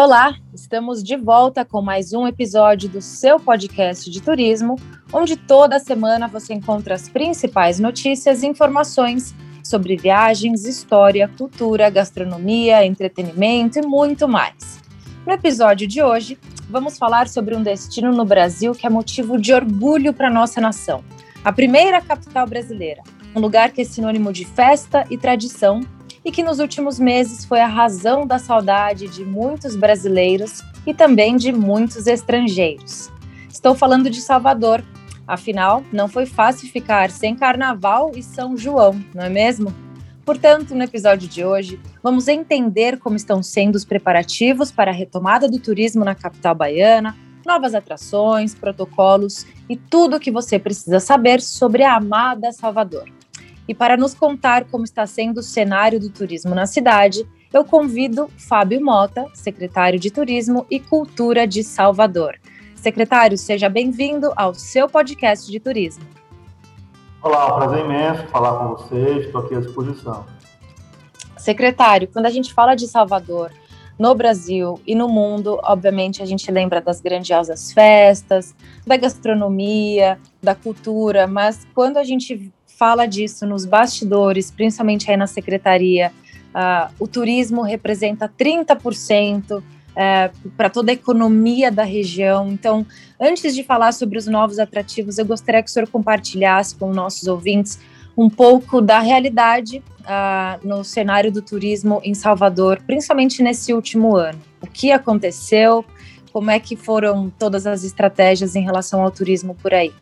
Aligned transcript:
Olá, 0.00 0.36
estamos 0.54 1.02
de 1.02 1.16
volta 1.16 1.64
com 1.64 1.82
mais 1.82 2.12
um 2.12 2.24
episódio 2.24 2.88
do 2.88 3.00
seu 3.00 3.40
podcast 3.40 4.08
de 4.08 4.22
turismo, 4.22 4.76
onde 5.12 5.36
toda 5.36 5.80
semana 5.80 6.28
você 6.28 6.54
encontra 6.54 6.94
as 6.94 7.08
principais 7.08 7.80
notícias 7.80 8.44
e 8.44 8.46
informações 8.46 9.34
sobre 9.60 9.96
viagens, 9.96 10.64
história, 10.66 11.26
cultura, 11.36 11.90
gastronomia, 11.90 12.86
entretenimento 12.86 13.80
e 13.80 13.82
muito 13.82 14.28
mais. 14.28 14.80
No 15.26 15.32
episódio 15.32 15.88
de 15.88 16.00
hoje, 16.00 16.38
vamos 16.70 16.96
falar 16.96 17.26
sobre 17.26 17.56
um 17.56 17.62
destino 17.64 18.12
no 18.12 18.24
Brasil 18.24 18.74
que 18.74 18.86
é 18.86 18.90
motivo 18.90 19.36
de 19.36 19.52
orgulho 19.52 20.14
para 20.14 20.30
nossa 20.30 20.60
nação. 20.60 21.02
A 21.44 21.52
primeira 21.52 22.00
capital 22.00 22.46
brasileira, 22.46 23.02
um 23.34 23.40
lugar 23.40 23.72
que 23.72 23.80
é 23.80 23.84
sinônimo 23.84 24.32
de 24.32 24.44
festa 24.44 25.04
e 25.10 25.18
tradição 25.18 25.80
e 26.28 26.30
que 26.30 26.42
nos 26.42 26.58
últimos 26.58 26.98
meses 26.98 27.46
foi 27.46 27.58
a 27.58 27.66
razão 27.66 28.26
da 28.26 28.38
saudade 28.38 29.08
de 29.08 29.24
muitos 29.24 29.74
brasileiros 29.74 30.60
e 30.86 30.92
também 30.92 31.38
de 31.38 31.50
muitos 31.50 32.06
estrangeiros. 32.06 33.10
Estou 33.48 33.74
falando 33.74 34.10
de 34.10 34.20
Salvador. 34.20 34.84
Afinal, 35.26 35.82
não 35.90 36.06
foi 36.06 36.26
fácil 36.26 36.68
ficar 36.68 37.10
sem 37.10 37.34
Carnaval 37.34 38.12
e 38.14 38.22
São 38.22 38.58
João, 38.58 39.02
não 39.14 39.24
é 39.24 39.30
mesmo? 39.30 39.72
Portanto, 40.22 40.74
no 40.74 40.82
episódio 40.82 41.26
de 41.26 41.42
hoje, 41.42 41.80
vamos 42.02 42.28
entender 42.28 42.98
como 42.98 43.16
estão 43.16 43.42
sendo 43.42 43.76
os 43.76 43.86
preparativos 43.86 44.70
para 44.70 44.90
a 44.90 44.94
retomada 44.94 45.48
do 45.48 45.58
turismo 45.58 46.04
na 46.04 46.14
capital 46.14 46.54
baiana, 46.54 47.16
novas 47.46 47.74
atrações, 47.74 48.54
protocolos 48.54 49.46
e 49.66 49.78
tudo 49.78 50.16
o 50.16 50.20
que 50.20 50.30
você 50.30 50.58
precisa 50.58 51.00
saber 51.00 51.40
sobre 51.40 51.84
a 51.84 51.96
amada 51.96 52.52
Salvador. 52.52 53.17
E 53.68 53.74
para 53.74 53.98
nos 53.98 54.14
contar 54.14 54.64
como 54.64 54.84
está 54.84 55.06
sendo 55.06 55.38
o 55.38 55.42
cenário 55.42 56.00
do 56.00 56.08
turismo 56.08 56.54
na 56.54 56.66
cidade, 56.66 57.28
eu 57.52 57.62
convido 57.66 58.30
Fábio 58.38 58.82
Mota, 58.82 59.26
secretário 59.34 60.00
de 60.00 60.10
Turismo 60.10 60.66
e 60.70 60.80
Cultura 60.80 61.46
de 61.46 61.62
Salvador. 61.62 62.40
Secretário, 62.74 63.36
seja 63.36 63.68
bem-vindo 63.68 64.32
ao 64.34 64.54
seu 64.54 64.88
podcast 64.88 65.52
de 65.52 65.60
turismo. 65.60 66.02
Olá, 67.22 67.42
é 67.42 67.52
um 67.52 67.56
prazer 67.56 67.84
imenso 67.84 68.26
falar 68.28 68.58
com 68.58 68.68
vocês, 68.68 69.26
estou 69.26 69.42
aqui 69.42 69.54
à 69.54 69.60
disposição. 69.60 70.24
Secretário, 71.36 72.08
quando 72.10 72.24
a 72.24 72.30
gente 72.30 72.54
fala 72.54 72.74
de 72.74 72.88
Salvador, 72.88 73.52
no 73.98 74.14
Brasil 74.14 74.80
e 74.86 74.94
no 74.94 75.08
mundo, 75.08 75.60
obviamente 75.62 76.22
a 76.22 76.26
gente 76.26 76.50
lembra 76.50 76.80
das 76.80 77.02
grandiosas 77.02 77.70
festas, 77.72 78.54
da 78.86 78.96
gastronomia, 78.96 80.18
da 80.42 80.54
cultura, 80.54 81.26
mas 81.26 81.66
quando 81.74 81.98
a 81.98 82.04
gente 82.04 82.50
fala 82.78 83.06
disso 83.06 83.44
nos 83.44 83.66
bastidores, 83.66 84.50
principalmente 84.50 85.10
aí 85.10 85.16
na 85.16 85.26
secretaria. 85.26 86.12
Uh, 86.48 86.92
o 87.00 87.08
turismo 87.08 87.62
representa 87.62 88.30
30% 88.38 89.62
é, 90.00 90.30
para 90.56 90.70
toda 90.70 90.92
a 90.92 90.94
economia 90.94 91.72
da 91.72 91.82
região. 91.82 92.52
Então, 92.52 92.86
antes 93.20 93.52
de 93.52 93.64
falar 93.64 93.90
sobre 93.90 94.16
os 94.16 94.28
novos 94.28 94.60
atrativos, 94.60 95.18
eu 95.18 95.26
gostaria 95.26 95.60
que 95.60 95.68
o 95.68 95.72
senhor 95.72 95.88
compartilhasse 95.88 96.76
com 96.76 96.92
nossos 96.92 97.26
ouvintes 97.26 97.80
um 98.16 98.30
pouco 98.30 98.80
da 98.80 99.00
realidade 99.00 99.82
uh, 100.00 100.66
no 100.66 100.84
cenário 100.84 101.32
do 101.32 101.42
turismo 101.42 102.00
em 102.04 102.14
Salvador, 102.14 102.80
principalmente 102.86 103.42
nesse 103.42 103.74
último 103.74 104.16
ano. 104.16 104.40
O 104.60 104.68
que 104.68 104.92
aconteceu? 104.92 105.84
Como 106.32 106.48
é 106.48 106.60
que 106.60 106.76
foram 106.76 107.28
todas 107.36 107.66
as 107.66 107.82
estratégias 107.82 108.54
em 108.54 108.62
relação 108.62 109.02
ao 109.02 109.10
turismo 109.10 109.56
por 109.56 109.74
aí? 109.74 109.92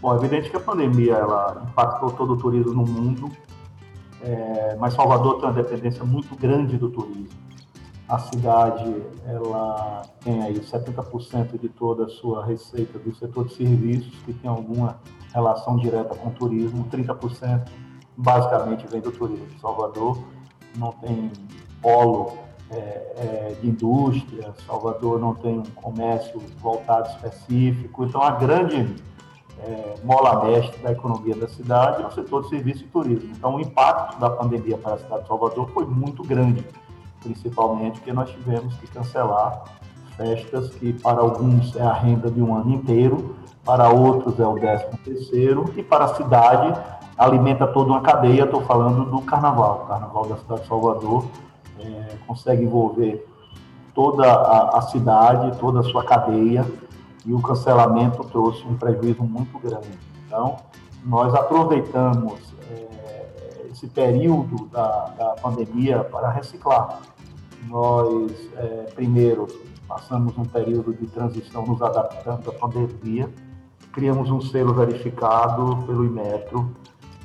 Bom, 0.00 0.14
é 0.14 0.16
evidente 0.16 0.48
que 0.48 0.56
a 0.56 0.60
pandemia 0.60 1.14
ela 1.14 1.66
impactou 1.68 2.10
todo 2.12 2.34
o 2.34 2.36
turismo 2.36 2.72
no 2.72 2.86
mundo, 2.86 3.30
é, 4.22 4.76
mas 4.78 4.94
Salvador 4.94 5.40
tem 5.40 5.48
uma 5.48 5.52
dependência 5.52 6.04
muito 6.04 6.36
grande 6.36 6.76
do 6.76 6.88
turismo. 6.88 7.36
A 8.08 8.18
cidade 8.18 9.02
ela 9.26 10.02
tem 10.20 10.42
aí 10.42 10.58
70% 10.58 11.58
de 11.60 11.68
toda 11.68 12.04
a 12.04 12.08
sua 12.08 12.46
receita 12.46 12.98
do 12.98 13.14
setor 13.14 13.46
de 13.46 13.54
serviços, 13.54 14.14
que 14.24 14.32
tem 14.32 14.48
alguma 14.48 14.98
relação 15.34 15.76
direta 15.76 16.14
com 16.14 16.28
o 16.28 16.32
turismo, 16.32 16.86
30% 16.90 17.68
basicamente 18.16 18.86
vem 18.88 19.00
do 19.00 19.12
turismo. 19.12 19.46
Salvador 19.60 20.18
não 20.76 20.92
tem 20.92 21.30
polo 21.82 22.38
é, 22.70 22.76
é, 22.76 23.56
de 23.60 23.68
indústria, 23.68 24.54
Salvador 24.66 25.18
não 25.18 25.34
tem 25.34 25.58
um 25.58 25.70
comércio 25.74 26.40
voltado 26.60 27.08
específico, 27.10 28.04
então 28.04 28.22
a 28.22 28.30
grande 28.32 28.94
é, 29.60 29.94
mola 30.04 30.44
mestre 30.44 30.78
da 30.82 30.92
economia 30.92 31.34
da 31.34 31.48
cidade 31.48 32.02
é 32.02 32.06
o 32.06 32.10
setor 32.12 32.42
de 32.42 32.50
serviço 32.50 32.84
e 32.84 32.88
turismo. 32.88 33.30
Então, 33.36 33.56
o 33.56 33.60
impacto 33.60 34.18
da 34.18 34.30
pandemia 34.30 34.78
para 34.78 34.94
a 34.94 34.98
cidade 34.98 35.22
de 35.22 35.28
Salvador 35.28 35.68
foi 35.70 35.84
muito 35.86 36.22
grande, 36.22 36.64
principalmente 37.20 37.98
porque 37.98 38.12
nós 38.12 38.30
tivemos 38.30 38.74
que 38.76 38.86
cancelar 38.86 39.64
festas 40.16 40.70
que 40.70 40.92
para 40.92 41.20
alguns 41.20 41.74
é 41.76 41.82
a 41.82 41.92
renda 41.92 42.30
de 42.30 42.42
um 42.42 42.54
ano 42.54 42.70
inteiro, 42.70 43.36
para 43.64 43.88
outros 43.90 44.38
é 44.40 44.46
o 44.46 44.54
décimo 44.54 44.98
terceiro 45.04 45.72
e 45.76 45.82
para 45.82 46.06
a 46.06 46.14
cidade 46.14 46.80
alimenta 47.16 47.66
toda 47.66 47.90
uma 47.90 48.00
cadeia. 48.00 48.44
Estou 48.44 48.62
falando 48.62 49.04
do 49.10 49.20
Carnaval. 49.22 49.82
O 49.84 49.88
Carnaval 49.88 50.26
da 50.26 50.36
cidade 50.36 50.62
de 50.62 50.68
Salvador 50.68 51.26
é, 51.78 52.16
consegue 52.26 52.64
envolver 52.64 53.26
toda 53.94 54.24
a, 54.24 54.78
a 54.78 54.82
cidade, 54.82 55.58
toda 55.58 55.80
a 55.80 55.82
sua 55.82 56.04
cadeia 56.04 56.64
e 57.24 57.32
o 57.32 57.40
cancelamento 57.40 58.24
trouxe 58.24 58.64
um 58.66 58.76
prejuízo 58.76 59.22
muito 59.22 59.58
grande. 59.58 59.88
Então, 60.26 60.56
nós 61.04 61.34
aproveitamos 61.34 62.40
é, 62.70 63.66
esse 63.70 63.86
período 63.86 64.66
da, 64.66 65.06
da, 65.18 65.26
pandemia 65.42 66.04
para 66.04 66.30
reciclar. 66.30 67.00
Nós, 67.68 68.32
é, 68.56 68.90
primeiro, 68.94 69.46
passamos 69.86 70.36
um 70.36 70.44
período 70.44 70.92
de 70.94 71.06
transição 71.06 71.66
nos 71.66 71.80
adaptando 71.80 72.50
à 72.50 72.52
pandemia, 72.52 73.32
criamos 73.92 74.30
um 74.30 74.40
selo 74.40 74.74
verificado 74.74 75.84
pelo 75.86 76.04
Imetro. 76.04 76.70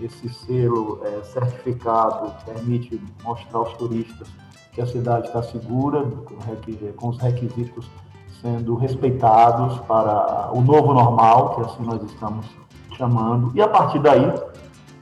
Esse 0.02 0.28
selo 0.30 1.02
é, 1.04 1.24
certificado 1.24 2.34
permite 2.46 3.02
mostrar 3.24 3.60
aos 3.60 3.74
turistas 3.74 4.28
que 4.72 4.82
a 4.82 4.88
cidade 4.88 5.28
está 5.28 5.44
segura, 5.44 6.04
com 6.98 7.10
os 7.10 7.18
requisitos 7.20 7.88
sendo 8.44 8.76
respeitados 8.76 9.80
para 9.88 10.52
o 10.52 10.60
novo 10.60 10.94
normal, 10.94 11.56
que 11.56 11.62
assim 11.62 11.84
nós 11.84 12.04
estamos 12.04 12.46
chamando, 12.98 13.54
e 13.56 13.62
a 13.62 13.68
partir 13.70 14.00
daí 14.00 14.32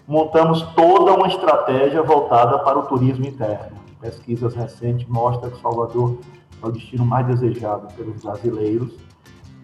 montamos 0.07 0.61
toda 0.75 1.13
uma 1.13 1.27
estratégia 1.27 2.03
voltada 2.03 2.59
para 2.59 2.77
o 2.77 2.83
turismo 2.83 3.25
interno. 3.25 3.77
Pesquisas 3.99 4.53
recentes 4.53 5.07
mostram 5.07 5.49
que 5.49 5.59
Salvador 5.59 6.19
é 6.61 6.67
o 6.67 6.71
destino 6.71 7.03
mais 7.03 7.25
desejado 7.25 7.87
pelos 7.95 8.21
brasileiros 8.21 8.93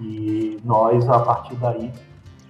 e 0.02 0.60
nós, 0.64 1.08
a 1.08 1.20
partir 1.20 1.56
daí, 1.56 1.94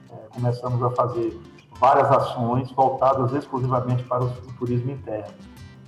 é, 0.10 0.16
começamos 0.34 0.82
a 0.82 0.90
fazer 0.92 1.38
várias 1.78 2.10
ações 2.10 2.72
voltadas 2.72 3.34
exclusivamente 3.34 4.04
para 4.04 4.24
o 4.24 4.30
turismo 4.58 4.92
interno. 4.92 5.34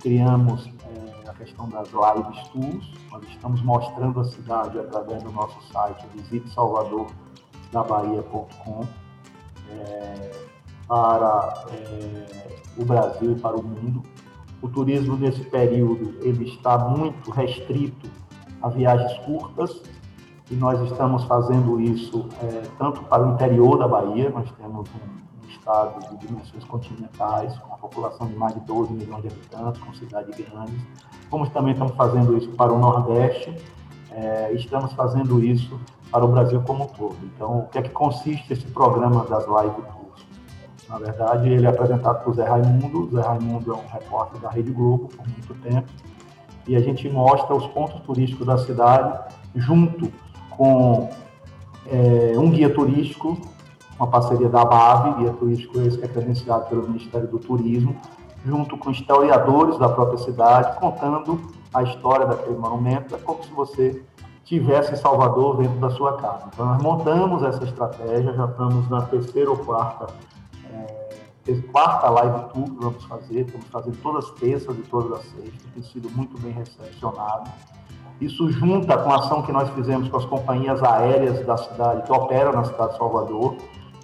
Criamos 0.00 0.70
é, 0.84 0.99
questão 1.40 1.68
das 1.68 1.88
lives 1.88 2.48
tours. 2.48 2.90
Nós 3.10 3.22
estamos 3.24 3.60
mostrando 3.62 4.20
a 4.20 4.24
cidade 4.24 4.78
através 4.78 5.22
do 5.22 5.32
nosso 5.32 5.58
site 5.72 6.06
visitesalvadordabahia.com 6.14 8.86
é, 9.70 10.30
para 10.86 11.64
é, 11.72 12.56
o 12.76 12.84
Brasil 12.84 13.32
e 13.32 13.40
para 13.40 13.56
o 13.56 13.62
mundo. 13.62 14.02
O 14.60 14.68
turismo 14.68 15.16
nesse 15.16 15.42
período 15.44 16.18
ele 16.20 16.46
está 16.48 16.76
muito 16.78 17.30
restrito 17.30 18.10
a 18.60 18.68
viagens 18.68 19.16
curtas 19.24 19.80
e 20.50 20.54
nós 20.54 20.78
estamos 20.90 21.24
fazendo 21.24 21.80
isso 21.80 22.28
é, 22.42 22.60
tanto 22.76 23.02
para 23.04 23.26
o 23.26 23.32
interior 23.32 23.78
da 23.78 23.88
Bahia, 23.88 24.28
nós 24.28 24.52
temos 24.52 24.86
um 24.90 25.48
estado 25.48 26.06
de 26.10 26.18
dimensões 26.26 26.64
continentais, 26.64 27.56
com 27.58 27.74
a 27.74 27.78
população 27.78 28.26
de 28.26 28.34
mais 28.34 28.52
de 28.54 28.60
12 28.60 28.92
milhões 28.92 29.22
de 29.22 29.28
habitantes, 29.28 29.80
com 29.80 29.94
cidades 29.94 30.36
grandes, 30.36 30.78
como 31.30 31.48
também 31.50 31.72
estamos 31.72 31.94
fazendo 31.94 32.36
isso 32.36 32.48
para 32.50 32.72
o 32.72 32.78
Nordeste, 32.78 33.54
é, 34.10 34.52
estamos 34.52 34.92
fazendo 34.92 35.42
isso 35.42 35.78
para 36.10 36.24
o 36.24 36.28
Brasil 36.28 36.60
como 36.66 36.84
um 36.84 36.86
todo. 36.88 37.16
Então, 37.22 37.60
o 37.60 37.68
que 37.68 37.78
é 37.78 37.82
que 37.82 37.90
consiste 37.90 38.52
esse 38.52 38.66
programa 38.66 39.24
das 39.24 39.46
live 39.46 39.74
tours? 39.74 40.26
Na 40.88 40.98
verdade, 40.98 41.48
ele 41.48 41.66
é 41.66 41.68
apresentado 41.68 42.24
por 42.24 42.34
Zé 42.34 42.44
Raimundo. 42.44 43.08
Zé 43.14 43.20
Raimundo 43.20 43.72
é 43.72 43.76
um 43.76 43.86
repórter 43.92 44.40
da 44.40 44.50
Rede 44.50 44.72
Globo 44.72 45.08
por 45.08 45.26
muito 45.26 45.54
tempo. 45.62 45.88
E 46.66 46.74
a 46.74 46.80
gente 46.80 47.08
mostra 47.08 47.54
os 47.54 47.66
pontos 47.68 48.00
turísticos 48.00 48.46
da 48.46 48.58
cidade 48.58 49.34
junto 49.54 50.12
com 50.50 51.08
é, 51.86 52.34
um 52.36 52.50
guia 52.50 52.68
turístico 52.68 53.38
uma 54.00 54.06
parceria 54.06 54.48
da 54.48 54.64
BAV, 54.64 55.18
Guia 55.18 55.32
Turístico 55.32 55.78
esse 55.82 55.98
que 55.98 56.04
é 56.06 56.08
credenciado 56.08 56.66
pelo 56.70 56.88
Ministério 56.88 57.28
do 57.28 57.38
Turismo, 57.38 57.94
junto 58.44 58.76
com 58.76 58.90
historiadores 58.90 59.78
da 59.78 59.88
própria 59.88 60.18
cidade, 60.18 60.78
contando 60.78 61.40
a 61.72 61.82
história 61.82 62.26
daquele 62.26 62.56
monumento. 62.56 63.14
É 63.14 63.18
como 63.18 63.42
se 63.44 63.50
você 63.50 64.02
tivesse 64.44 64.96
Salvador 64.96 65.58
dentro 65.58 65.78
da 65.78 65.90
sua 65.90 66.16
casa. 66.16 66.48
Então, 66.52 66.66
nós 66.66 66.82
montamos 66.82 67.42
essa 67.42 67.62
estratégia, 67.64 68.32
já 68.32 68.46
estamos 68.46 68.88
na 68.90 69.02
terceira 69.02 69.50
ou 69.50 69.56
quarta, 69.58 70.12
é, 70.72 71.14
quarta 71.70 72.10
live 72.10 72.48
tour 72.52 72.64
que 72.64 72.84
vamos 72.84 73.04
fazer, 73.04 73.40
estamos 73.42 73.66
fazendo 73.68 73.96
todas 74.02 74.24
as 74.24 74.30
terças 74.32 74.76
e 74.76 74.82
todas 74.82 75.12
as 75.12 75.24
sextas, 75.26 75.72
tem 75.72 75.82
sido 75.82 76.10
muito 76.10 76.36
bem 76.40 76.52
recepcionado. 76.52 77.50
Isso 78.20 78.50
junta 78.50 78.98
com 78.98 79.10
a 79.10 79.16
ação 79.16 79.40
que 79.42 79.52
nós 79.52 79.70
fizemos 79.70 80.08
com 80.08 80.16
as 80.16 80.24
companhias 80.26 80.82
aéreas 80.82 81.46
da 81.46 81.56
cidade, 81.56 82.02
que 82.02 82.12
operam 82.12 82.52
na 82.52 82.64
cidade 82.64 82.92
de 82.92 82.98
Salvador, 82.98 83.56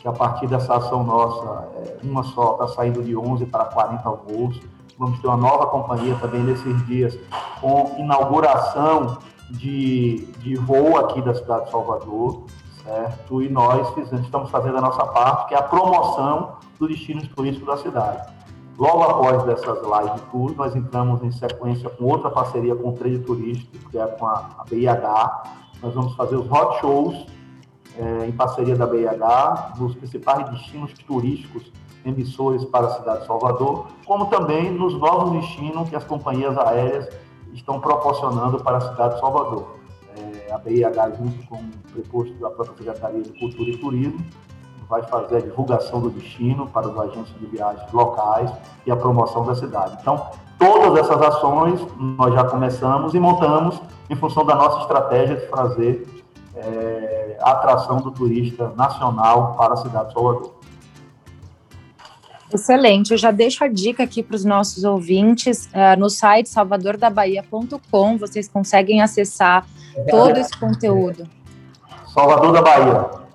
que 0.06 0.08
a 0.08 0.12
partir 0.12 0.46
dessa 0.46 0.76
ação 0.76 1.02
nossa, 1.02 1.68
é, 1.78 1.96
uma 2.04 2.22
só 2.22 2.52
está 2.52 2.68
saindo 2.68 3.02
de 3.02 3.16
11 3.16 3.44
para 3.46 3.64
40 3.64 4.08
voos. 4.10 4.60
Vamos 4.96 5.18
ter 5.18 5.26
uma 5.26 5.36
nova 5.36 5.66
companhia 5.66 6.14
também 6.20 6.42
nesses 6.44 6.86
dias, 6.86 7.18
com 7.60 7.96
inauguração 7.98 9.18
de, 9.50 10.26
de 10.38 10.54
voo 10.54 10.96
aqui 10.96 11.20
da 11.20 11.34
cidade 11.34 11.64
de 11.64 11.70
Salvador, 11.72 12.44
certo? 12.84 13.42
E 13.42 13.48
nós 13.48 13.90
fizemos, 13.94 14.24
estamos 14.24 14.48
fazendo 14.48 14.78
a 14.78 14.80
nossa 14.80 15.04
parte, 15.06 15.48
que 15.48 15.54
é 15.54 15.58
a 15.58 15.62
promoção 15.62 16.52
do 16.78 16.86
destino 16.86 17.26
turístico 17.34 17.66
da 17.66 17.76
cidade. 17.76 18.32
Logo 18.78 19.02
após 19.02 19.42
dessas 19.42 19.82
live 19.82 20.20
tours, 20.30 20.56
nós 20.56 20.76
entramos 20.76 21.20
em 21.24 21.32
sequência 21.32 21.90
com 21.90 22.04
outra 22.04 22.30
parceria 22.30 22.76
com 22.76 22.90
o 22.90 22.92
trade 22.92 23.18
turístico, 23.18 23.90
que 23.90 23.98
é 23.98 24.06
com 24.06 24.24
a, 24.24 24.50
a 24.58 24.64
BIH. 24.70 25.42
Nós 25.82 25.94
vamos 25.94 26.14
fazer 26.14 26.36
os 26.36 26.48
hot 26.48 26.80
shows 26.80 27.26
é, 27.98 28.26
em 28.26 28.32
parceria 28.32 28.76
da 28.76 28.86
BIH 28.86 29.74
nos 29.78 29.94
principais 29.94 30.48
destinos 30.50 30.92
turísticos 31.06 31.72
emissores 32.04 32.64
para 32.66 32.86
a 32.86 32.90
cidade 32.90 33.20
de 33.20 33.26
Salvador, 33.26 33.86
como 34.04 34.26
também 34.26 34.70
nos 34.70 34.94
novos 34.94 35.32
destinos 35.32 35.88
que 35.88 35.96
as 35.96 36.04
companhias 36.04 36.56
aéreas 36.56 37.08
estão 37.52 37.80
proporcionando 37.80 38.62
para 38.62 38.76
a 38.76 38.80
cidade 38.80 39.14
de 39.14 39.20
Salvador. 39.20 39.76
É, 40.16 40.52
a 40.52 40.58
BIH, 40.58 41.16
junto 41.18 41.46
com 41.48 41.56
o 41.56 41.92
preposto 41.92 42.32
da 42.34 42.50
própria 42.50 42.76
Secretaria 42.76 43.22
de 43.22 43.38
Cultura 43.38 43.70
e 43.70 43.76
Turismo, 43.76 44.24
vai 44.88 45.02
fazer 45.02 45.36
a 45.36 45.40
divulgação 45.40 46.00
do 46.00 46.10
destino 46.10 46.68
para 46.68 46.88
os 46.88 46.98
agentes 46.98 47.34
de 47.40 47.46
viagens 47.46 47.90
locais 47.92 48.52
e 48.86 48.90
a 48.90 48.96
promoção 48.96 49.44
da 49.44 49.54
cidade. 49.54 49.96
Então, 50.00 50.30
todas 50.58 50.96
essas 50.96 51.20
ações 51.20 51.84
nós 51.98 52.32
já 52.32 52.44
começamos 52.44 53.12
e 53.14 53.18
montamos 53.18 53.80
em 54.08 54.14
função 54.14 54.44
da 54.44 54.54
nossa 54.54 54.82
estratégia 54.82 55.36
de 55.36 55.48
fazer 55.48 56.15
é, 56.56 57.36
a 57.40 57.50
atração 57.52 57.98
do 57.98 58.10
turista 58.10 58.72
nacional 58.76 59.54
para 59.56 59.74
a 59.74 59.76
cidade 59.76 60.08
de 60.08 60.14
Salvador. 60.14 60.54
Excelente, 62.52 63.10
eu 63.10 63.18
já 63.18 63.30
deixo 63.30 63.64
a 63.64 63.68
dica 63.68 64.04
aqui 64.04 64.22
para 64.22 64.36
os 64.36 64.44
nossos 64.44 64.84
ouvintes 64.84 65.66
uh, 65.66 65.98
no 65.98 66.08
site 66.08 66.48
salvadordabahia.com, 66.48 68.16
vocês 68.16 68.48
conseguem 68.48 69.02
acessar 69.02 69.66
todo 70.08 70.36
esse 70.38 70.56
conteúdo. 70.58 71.28
Salvador 72.06 72.52
da 72.52 72.62
Bahia. 72.62 73.25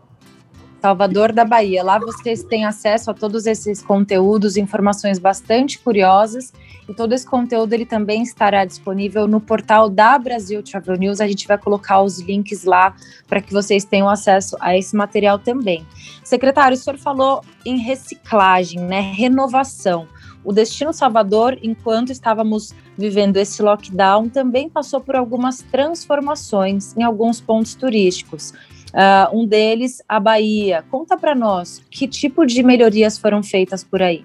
Salvador 0.81 1.31
da 1.31 1.45
Bahia. 1.45 1.83
Lá 1.83 1.99
vocês 1.99 2.43
têm 2.43 2.65
acesso 2.65 3.11
a 3.11 3.13
todos 3.13 3.45
esses 3.45 3.83
conteúdos, 3.83 4.57
informações 4.57 5.19
bastante 5.19 5.77
curiosas. 5.77 6.51
E 6.89 6.93
todo 6.93 7.13
esse 7.13 7.25
conteúdo 7.25 7.71
ele 7.73 7.85
também 7.85 8.23
estará 8.23 8.65
disponível 8.65 9.27
no 9.27 9.39
portal 9.39 9.87
da 9.87 10.17
Brasil 10.17 10.63
Travel 10.63 10.97
News. 10.97 11.21
A 11.21 11.27
gente 11.27 11.47
vai 11.47 11.57
colocar 11.57 12.01
os 12.01 12.19
links 12.19 12.63
lá 12.63 12.95
para 13.27 13.39
que 13.39 13.53
vocês 13.53 13.85
tenham 13.85 14.09
acesso 14.09 14.57
a 14.59 14.75
esse 14.75 14.95
material 14.95 15.37
também. 15.37 15.85
Secretário, 16.23 16.75
o 16.75 16.79
senhor 16.79 16.97
falou 16.97 17.43
em 17.63 17.77
reciclagem, 17.77 18.79
né? 18.79 19.01
Renovação. 19.01 20.07
O 20.43 20.51
Destino 20.51 20.91
Salvador, 20.91 21.59
enquanto 21.61 22.11
estávamos 22.11 22.73
vivendo 22.97 23.37
esse 23.37 23.61
lockdown, 23.61 24.27
também 24.29 24.67
passou 24.67 24.99
por 24.99 25.15
algumas 25.15 25.59
transformações 25.61 26.97
em 26.97 27.03
alguns 27.03 27.39
pontos 27.39 27.75
turísticos. 27.75 28.51
Uh, 28.91 29.39
um 29.39 29.47
deles, 29.47 30.01
a 30.07 30.19
Bahia. 30.19 30.83
Conta 30.91 31.17
para 31.17 31.33
nós 31.33 31.81
que 31.89 32.07
tipo 32.07 32.45
de 32.45 32.61
melhorias 32.61 33.17
foram 33.17 33.41
feitas 33.41 33.83
por 33.83 34.01
aí. 34.01 34.21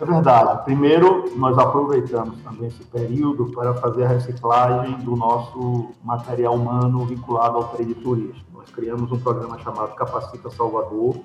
É 0.00 0.04
verdade. 0.04 0.64
Primeiro, 0.64 1.30
nós 1.36 1.56
aproveitamos 1.58 2.38
também 2.42 2.68
esse 2.68 2.82
período 2.84 3.52
para 3.52 3.74
fazer 3.74 4.04
a 4.04 4.08
reciclagem 4.08 4.96
do 5.00 5.14
nosso 5.14 5.90
material 6.02 6.54
humano 6.54 7.04
vinculado 7.04 7.58
ao 7.58 7.64
trade 7.68 7.94
turístico. 7.94 8.46
Nós 8.54 8.70
criamos 8.70 9.12
um 9.12 9.18
programa 9.18 9.58
chamado 9.58 9.94
Capacita 9.94 10.50
Salvador. 10.50 11.20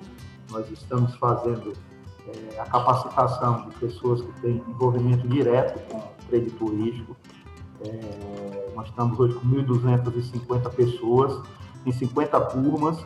Nós 0.50 0.70
estamos 0.70 1.14
fazendo 1.16 1.72
é, 2.28 2.60
a 2.60 2.66
capacitação 2.66 3.68
de 3.68 3.76
pessoas 3.76 4.20
que 4.20 4.40
têm 4.42 4.62
envolvimento 4.68 5.26
direto 5.26 5.80
com 5.90 5.98
o 5.98 6.02
trade 6.28 6.50
turístico. 6.50 7.16
É, 7.80 8.72
nós 8.76 8.88
estamos 8.88 9.18
hoje 9.18 9.34
com 9.34 9.46
1.250 9.48 10.70
pessoas 10.74 11.40
em 11.86 11.92
50 11.92 12.40
turmas, 12.40 12.98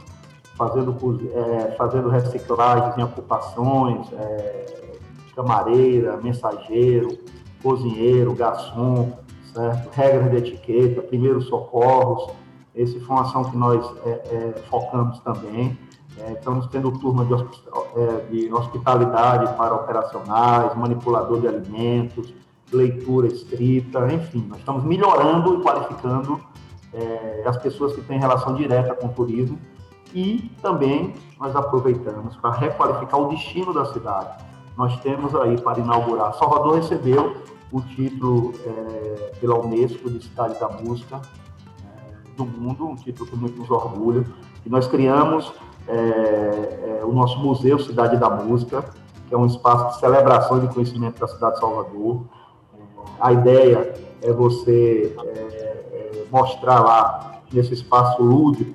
fazendo, 0.57 0.97
é, 1.35 1.75
fazendo 1.77 2.09
reciclagens 2.09 2.97
em 2.97 3.03
ocupações, 3.03 4.11
é, 4.13 4.97
camareira, 5.37 6.17
mensageiro, 6.17 7.19
cozinheiro, 7.63 8.35
garçom, 8.35 9.13
certo? 9.53 9.91
regras 9.93 10.31
de 10.31 10.37
etiqueta, 10.39 11.03
primeiros 11.03 11.47
socorros. 11.47 12.33
Essa 12.75 12.99
foi 13.01 13.17
uma 13.17 13.23
ação 13.23 13.45
que 13.45 13.57
nós 13.57 13.85
é, 14.05 14.11
é 14.11 14.63
focamos 14.71 15.21
também. 15.21 15.79
É, 16.19 16.33
estamos 16.33 16.67
tendo 16.67 16.91
turma 16.99 17.25
de, 17.25 17.35
é, 17.35 18.27
de 18.31 18.53
hospitalidade 18.53 19.55
para 19.57 19.75
operacionais, 19.75 20.77
manipulador 20.77 21.41
de 21.41 21.49
alimentos, 21.49 22.35
leitura 22.73 23.27
escrita, 23.27 24.13
enfim, 24.13 24.47
nós 24.49 24.59
estamos 24.59 24.85
melhorando 24.85 25.59
e 25.59 25.63
qualificando 25.63 26.41
é, 26.93 27.43
as 27.47 27.57
pessoas 27.57 27.95
que 27.95 28.03
têm 28.03 28.19
relação 28.19 28.55
direta 28.55 28.95
com 28.95 29.07
o 29.07 29.11
turismo 29.11 29.59
e 30.15 30.51
também 30.61 31.15
nós 31.39 31.55
aproveitamos 31.55 32.37
para 32.37 32.51
requalificar 32.51 33.21
o 33.21 33.29
destino 33.29 33.73
da 33.73 33.85
cidade. 33.87 34.45
Nós 34.77 34.99
temos 35.01 35.35
aí 35.35 35.61
para 35.61 35.79
inaugurar, 35.79 36.35
Salvador 36.35 36.77
recebeu 36.77 37.37
o 37.73 37.81
título 37.81 38.53
é, 38.67 39.33
pela 39.41 39.59
Unesco 39.59 40.11
de 40.11 40.25
Cidade 40.25 40.59
da 40.59 40.69
Música 40.69 41.21
é, 41.85 42.37
do 42.37 42.45
Mundo, 42.45 42.87
um 42.87 42.97
título 42.97 43.31
que 43.31 43.37
muito 43.37 43.59
nos 43.59 43.71
orgulha, 43.71 44.25
e 44.67 44.69
nós 44.69 44.89
criamos 44.89 45.53
é, 45.87 47.01
é, 47.01 47.05
o 47.05 47.13
nosso 47.13 47.39
Museu 47.39 47.79
Cidade 47.79 48.17
da 48.17 48.29
Música, 48.29 48.85
que 49.29 49.35
é 49.35 49.39
um 49.39 49.47
espaço 49.47 49.95
de 49.95 50.01
celebração 50.01 50.59
de 50.59 50.67
conhecimento 50.73 51.21
da 51.21 51.29
cidade 51.29 51.55
de 51.55 51.61
Salvador. 51.61 52.23
É, 52.75 52.81
a 53.21 53.33
ideia 53.33 53.95
é 54.23 54.33
você 54.33 55.15
é, 55.25 55.70
mostrar 56.31 56.81
lá 56.81 57.41
nesse 57.53 57.75
espaço 57.75 58.23
lúdico 58.23 58.75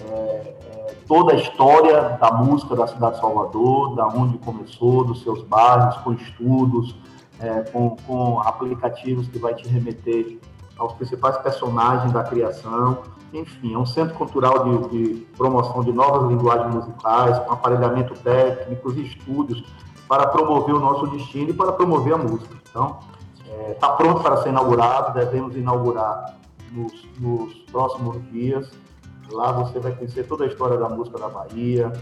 é, 0.00 0.12
é, 0.12 0.94
toda 1.06 1.32
a 1.32 1.36
história 1.36 2.16
da 2.20 2.32
música 2.32 2.74
da 2.76 2.86
cidade 2.86 3.14
de 3.14 3.20
Salvador, 3.20 3.94
da 3.94 4.06
onde 4.06 4.38
começou, 4.38 5.04
dos 5.04 5.22
seus 5.22 5.42
bairros, 5.42 5.96
com 5.98 6.12
estudos, 6.12 6.96
é, 7.40 7.62
com, 7.62 7.96
com 8.06 8.40
aplicativos 8.40 9.28
que 9.28 9.38
vai 9.38 9.54
te 9.54 9.66
remeter 9.68 10.38
aos 10.78 10.92
principais 10.94 11.36
personagens 11.38 12.12
da 12.12 12.22
criação. 12.22 12.98
Enfim, 13.32 13.74
é 13.74 13.78
um 13.78 13.86
centro 13.86 14.14
cultural 14.14 14.64
de, 14.64 14.88
de 14.88 15.14
promoção 15.36 15.82
de 15.82 15.92
novas 15.92 16.28
linguagens 16.30 16.72
musicais, 16.72 17.38
com 17.40 17.52
aparelhamento 17.52 18.14
técnico 18.14 18.92
e 18.92 19.06
estúdios 19.06 19.64
para 20.08 20.28
promover 20.28 20.74
o 20.74 20.80
nosso 20.80 21.06
destino 21.08 21.50
e 21.50 21.52
para 21.52 21.72
promover 21.72 22.14
a 22.14 22.18
música. 22.18 22.54
Então, 22.70 22.98
está 23.70 23.88
é, 23.88 23.96
pronto 23.96 24.22
para 24.22 24.36
ser 24.38 24.50
inaugurado, 24.50 25.18
devemos 25.18 25.56
inaugurar 25.56 26.36
nos, 26.74 26.92
nos, 27.18 27.54
próximos 27.70 28.22
dias. 28.30 28.70
Lá 29.30 29.52
você 29.52 29.78
vai 29.78 29.92
conhecer 29.92 30.26
toda 30.26 30.44
a 30.44 30.46
história 30.46 30.76
da 30.76 30.88
música 30.88 31.18
da 31.18 31.28
Bahia, 31.28 31.92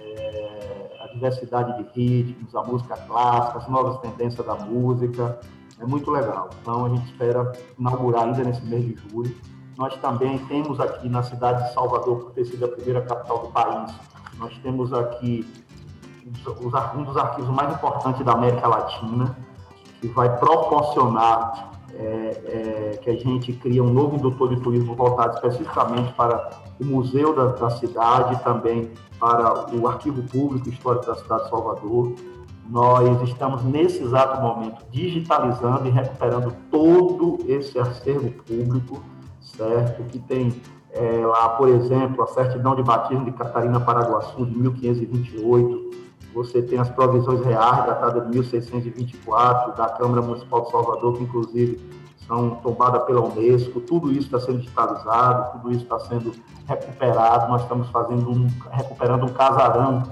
é, 0.00 0.98
a 1.00 1.12
diversidade 1.12 1.76
de 1.76 1.88
ritmos, 1.94 2.54
a 2.56 2.62
música 2.62 2.96
clássica, 2.96 3.58
as 3.58 3.68
novas 3.68 3.98
tendências 4.00 4.44
da 4.44 4.56
música. 4.56 5.38
É 5.78 5.86
muito 5.86 6.10
legal. 6.10 6.50
Então 6.60 6.86
a 6.86 6.88
gente 6.88 7.04
espera 7.06 7.52
inaugurar 7.78 8.24
ainda 8.24 8.42
nesse 8.42 8.64
mês 8.64 8.84
de 8.84 8.96
julho. 9.08 9.34
Nós 9.76 9.94
também 9.96 10.38
temos 10.46 10.80
aqui 10.80 11.08
na 11.08 11.22
cidade 11.22 11.68
de 11.68 11.74
Salvador, 11.74 12.24
por 12.24 12.30
ter 12.32 12.44
sido 12.44 12.64
a 12.64 12.68
primeira 12.68 13.02
capital 13.02 13.38
do 13.38 13.48
país, 13.48 13.92
nós 14.38 14.56
temos 14.58 14.92
aqui 14.92 15.46
um 16.96 17.02
dos 17.04 17.16
arquivos 17.16 17.54
mais 17.54 17.72
importantes 17.74 18.24
da 18.24 18.32
América 18.32 18.66
Latina, 18.66 19.36
que 20.00 20.08
vai 20.08 20.36
proporcionar 20.38 21.71
é, 21.98 22.94
é, 22.94 22.98
que 22.98 23.10
a 23.10 23.14
gente 23.14 23.52
cria 23.52 23.82
um 23.82 23.92
novo 23.92 24.16
indutor 24.16 24.48
de 24.54 24.60
turismo 24.60 24.94
voltado 24.94 25.34
especificamente 25.34 26.12
para 26.14 26.50
o 26.80 26.84
museu 26.84 27.34
da, 27.34 27.46
da 27.46 27.70
cidade, 27.70 28.42
também 28.42 28.90
para 29.18 29.74
o 29.74 29.86
arquivo 29.86 30.22
público 30.22 30.68
histórico 30.68 31.06
da 31.06 31.14
cidade 31.14 31.44
de 31.44 31.50
Salvador. 31.50 32.12
Nós 32.68 33.28
estamos 33.28 33.62
nesse 33.64 34.02
exato 34.02 34.40
momento 34.40 34.84
digitalizando 34.90 35.86
e 35.86 35.90
recuperando 35.90 36.54
todo 36.70 37.38
esse 37.46 37.78
acervo 37.78 38.30
público, 38.30 39.02
certo? 39.40 40.02
Que 40.04 40.18
tem 40.18 40.52
é, 40.92 41.26
lá, 41.26 41.50
por 41.50 41.68
exemplo, 41.68 42.22
a 42.22 42.26
certidão 42.28 42.74
de 42.74 42.82
batismo 42.82 43.24
de 43.24 43.32
Catarina 43.32 43.80
Paraguaçu, 43.80 44.46
de 44.46 44.56
1528, 44.56 45.90
você 46.32 46.62
tem 46.62 46.78
as 46.78 46.88
provisões 46.88 47.44
reais, 47.44 47.86
datadas 47.86 48.24
de 48.24 48.30
1624, 48.30 49.76
da 49.76 49.88
Câmara 49.90 50.22
Municipal 50.22 50.62
de 50.62 50.70
Salvador, 50.70 51.16
que 51.16 51.24
inclusive 51.24 51.80
são 52.26 52.50
tombadas 52.56 53.02
pela 53.04 53.20
Unesco, 53.20 53.80
tudo 53.80 54.10
isso 54.10 54.26
está 54.26 54.40
sendo 54.40 54.58
digitalizado, 54.58 55.52
tudo 55.52 55.72
isso 55.72 55.82
está 55.82 55.98
sendo 56.00 56.32
recuperado, 56.66 57.50
nós 57.50 57.62
estamos 57.62 57.88
fazendo 57.90 58.30
um, 58.30 58.48
recuperando 58.70 59.24
um 59.24 59.28
casarão 59.28 60.02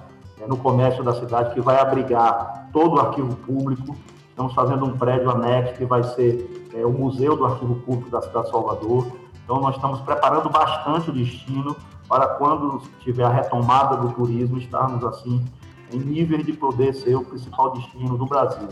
é, 0.41 0.47
no 0.47 0.57
comércio 0.57 1.03
da 1.03 1.15
cidade 1.15 1.55
que 1.55 1.61
vai 1.61 1.81
abrigar 1.81 2.69
todo 2.73 2.97
o 2.97 3.01
arquivo 3.01 3.35
público, 3.37 3.97
estamos 4.29 4.53
fazendo 4.55 4.85
um 4.85 4.99
prédio 4.99 5.31
anexo 5.31 5.75
que 5.75 5.85
vai 5.85 6.03
ser 6.03 6.69
é, 6.75 6.85
o 6.85 6.91
Museu 6.91 7.37
do 7.37 7.47
Arquivo 7.47 7.77
Público 7.77 8.11
da 8.11 8.21
cidade 8.21 8.47
de 8.47 8.51
Salvador, 8.51 9.07
então 9.45 9.61
nós 9.61 9.77
estamos 9.77 10.01
preparando 10.01 10.51
bastante 10.51 11.11
o 11.11 11.13
destino 11.13 11.77
para 12.09 12.27
quando 12.27 12.83
tiver 13.01 13.25
a 13.25 13.31
retomada 13.31 13.97
do 13.97 14.13
turismo, 14.13 14.59
estarmos 14.59 15.05
assim 15.05 15.45
em 15.93 15.99
nível 15.99 16.39
de 16.39 16.53
poder 16.53 16.95
ser 16.95 17.15
o 17.17 17.25
principal 17.25 17.73
destino 17.73 18.17
do 18.17 18.27
Brasil. 18.27 18.69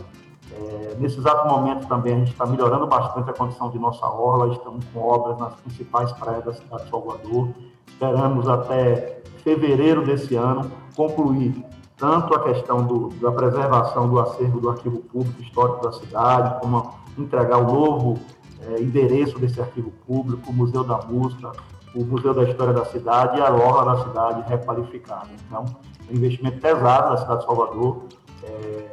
É, 0.51 0.95
nesse 0.99 1.19
exato 1.19 1.47
momento 1.47 1.87
também 1.87 2.13
a 2.13 2.17
gente 2.19 2.31
está 2.31 2.45
melhorando 2.45 2.87
bastante 2.87 3.29
a 3.29 3.33
condição 3.33 3.69
de 3.69 3.77
nossa 3.77 4.05
orla, 4.07 4.53
estamos 4.53 4.83
com 4.85 4.99
obras 4.99 5.37
nas 5.37 5.53
principais 5.55 6.11
praias 6.13 6.43
da 6.43 6.53
cidade 6.53 6.85
de 6.85 6.89
Salvador. 6.89 7.49
Esperamos 7.87 8.47
até 8.47 9.21
fevereiro 9.43 10.05
desse 10.05 10.35
ano 10.35 10.71
concluir 10.95 11.63
tanto 11.97 12.33
a 12.33 12.43
questão 12.43 12.85
do, 12.85 13.09
da 13.21 13.31
preservação 13.31 14.09
do 14.09 14.19
acervo 14.19 14.59
do 14.59 14.69
arquivo 14.69 14.99
público 14.99 15.41
histórico 15.41 15.83
da 15.83 15.91
cidade, 15.91 16.59
como 16.61 16.93
entregar 17.17 17.57
o 17.57 17.63
novo 17.63 18.19
é, 18.61 18.81
endereço 18.81 19.37
desse 19.37 19.59
arquivo 19.59 19.91
público, 20.07 20.49
o 20.49 20.53
Museu 20.53 20.83
da 20.83 20.97
Música, 20.99 21.51
o 21.93 22.03
Museu 22.05 22.33
da 22.33 22.43
História 22.43 22.73
da 22.73 22.85
Cidade 22.85 23.37
e 23.37 23.41
a 23.41 23.51
Orla 23.51 23.95
da 23.95 24.03
cidade 24.03 24.49
requalificada. 24.49 25.27
Então, 25.45 25.65
um 26.11 26.15
investimento 26.15 26.59
pesado 26.59 27.11
da 27.11 27.17
cidade 27.17 27.39
de 27.39 27.45
Salvador 27.45 28.03
é, 28.43 28.85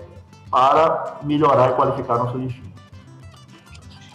para 0.50 1.20
melhorar 1.22 1.70
e 1.70 1.74
qualificar 1.74 2.18
nosso 2.18 2.38
destino. 2.38 2.66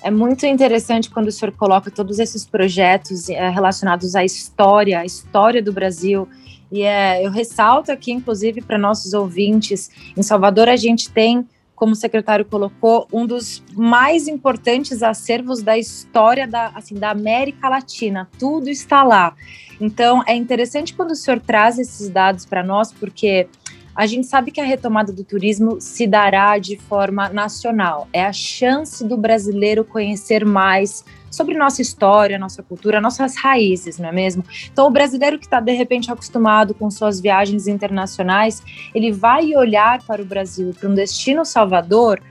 É 0.04 0.10
muito 0.10 0.46
interessante 0.48 1.10
quando 1.10 1.28
o 1.28 1.32
senhor 1.32 1.52
coloca 1.52 1.92
todos 1.92 2.18
esses 2.18 2.46
projetos 2.46 3.30
é, 3.30 3.50
relacionados 3.50 4.16
à 4.16 4.26
história, 4.26 5.00
à 5.00 5.06
história 5.06 5.62
do 5.62 5.72
Brasil. 5.72 6.28
E 6.72 6.82
é, 6.82 7.26
eu 7.26 7.30
ressalto 7.30 7.92
aqui, 7.92 8.12
inclusive, 8.12 8.62
para 8.62 8.78
nossos 8.78 9.14
ouvintes, 9.14 9.92
em 10.18 10.24
Salvador 10.24 10.70
a 10.70 10.76
gente 10.76 11.12
tem 11.12 11.48
como 11.82 11.94
o 11.94 11.96
secretário 11.96 12.46
colocou, 12.46 13.08
um 13.12 13.26
dos 13.26 13.64
mais 13.74 14.28
importantes 14.28 15.02
acervos 15.02 15.64
da 15.64 15.80
história 15.80 16.48
da, 16.48 16.68
assim, 16.76 16.94
da 16.94 17.10
América 17.10 17.68
Latina. 17.68 18.30
Tudo 18.38 18.70
está 18.70 19.04
lá. 19.04 19.34
Então, 19.80 20.24
é 20.28 20.36
interessante 20.36 20.94
quando 20.94 21.10
o 21.10 21.16
senhor 21.16 21.40
traz 21.40 21.80
esses 21.80 22.08
dados 22.08 22.46
para 22.46 22.62
nós, 22.62 22.94
porque 22.94 23.48
a 23.96 24.06
gente 24.06 24.28
sabe 24.28 24.52
que 24.52 24.62
a 24.62 24.66
retomada 24.66 25.12
do 25.12 25.24
turismo 25.24 25.80
se 25.80 26.08
dará 26.08 26.58
de 26.58 26.78
forma 26.78 27.30
nacional. 27.30 28.08
É 28.14 28.26
a 28.26 28.34
chance 28.34 29.04
do 29.04 29.18
brasileiro 29.18 29.84
conhecer 29.84 30.46
mais 30.46 31.04
sobre 31.30 31.58
nossa 31.58 31.82
história, 31.82 32.38
nossa 32.38 32.62
cultura, 32.62 33.00
nossas 33.00 33.38
raízes, 33.38 33.98
não 33.98 34.10
é 34.10 34.12
mesmo? 34.12 34.44
Então, 34.72 34.88
o 34.88 34.92
brasileiro 34.92 35.40
que 35.40 35.46
está 35.46 35.60
de 35.60 35.72
repente 35.72 36.12
acostumado 36.12 36.74
com 36.74 36.92
suas 36.92 37.22
viagens 37.22 37.68
internacionais, 37.68 38.62
ele 38.94 39.12
vai 39.12 39.56
olhar 39.56 40.04
para 40.04 40.22
o 40.22 40.26
Brasil, 40.26 40.74
para 40.78 40.90
um 40.90 40.94
destino 40.94 41.46
Salvador, 41.46 42.22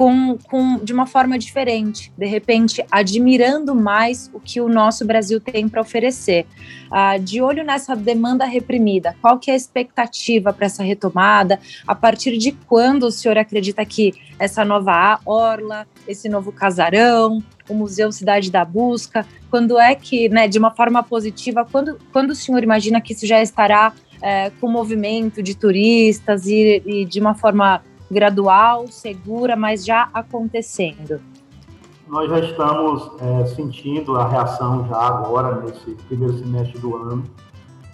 com, 0.00 0.38
com, 0.48 0.78
de 0.82 0.94
uma 0.94 1.04
forma 1.04 1.38
diferente, 1.38 2.10
de 2.16 2.24
repente 2.24 2.82
admirando 2.90 3.74
mais 3.74 4.30
o 4.32 4.40
que 4.40 4.58
o 4.58 4.66
nosso 4.66 5.04
Brasil 5.04 5.38
tem 5.38 5.68
para 5.68 5.82
oferecer. 5.82 6.46
Ah, 6.90 7.18
de 7.18 7.42
olho 7.42 7.62
nessa 7.62 7.94
demanda 7.94 8.46
reprimida, 8.46 9.14
qual 9.20 9.38
que 9.38 9.50
é 9.50 9.52
a 9.52 9.56
expectativa 9.58 10.54
para 10.54 10.64
essa 10.64 10.82
retomada? 10.82 11.60
A 11.86 11.94
partir 11.94 12.38
de 12.38 12.52
quando 12.66 13.02
o 13.02 13.10
senhor 13.10 13.36
acredita 13.36 13.84
que 13.84 14.14
essa 14.38 14.64
nova 14.64 15.20
orla, 15.26 15.86
esse 16.08 16.30
novo 16.30 16.50
casarão, 16.50 17.44
o 17.68 17.74
Museu 17.74 18.10
Cidade 18.10 18.50
da 18.50 18.64
Busca, 18.64 19.26
quando 19.50 19.78
é 19.78 19.94
que, 19.94 20.30
né, 20.30 20.48
de 20.48 20.58
uma 20.58 20.70
forma 20.70 21.02
positiva, 21.02 21.68
quando, 21.70 21.98
quando 22.10 22.30
o 22.30 22.34
senhor 22.34 22.62
imagina 22.62 23.02
que 23.02 23.12
isso 23.12 23.26
já 23.26 23.42
estará 23.42 23.92
é, 24.22 24.50
com 24.58 24.66
movimento 24.66 25.42
de 25.42 25.54
turistas 25.54 26.46
e, 26.46 26.82
e 26.86 27.04
de 27.04 27.20
uma 27.20 27.34
forma 27.34 27.82
gradual, 28.10 28.88
segura, 28.88 29.54
mas 29.54 29.84
já 29.84 30.08
acontecendo? 30.12 31.20
Nós 32.08 32.28
já 32.28 32.40
estamos 32.40 33.10
é, 33.20 33.46
sentindo 33.54 34.16
a 34.16 34.26
reação 34.26 34.86
já 34.88 34.96
agora, 34.96 35.60
nesse 35.60 35.94
primeiro 36.08 36.36
semestre 36.38 36.78
do 36.80 36.96
ano. 36.96 37.24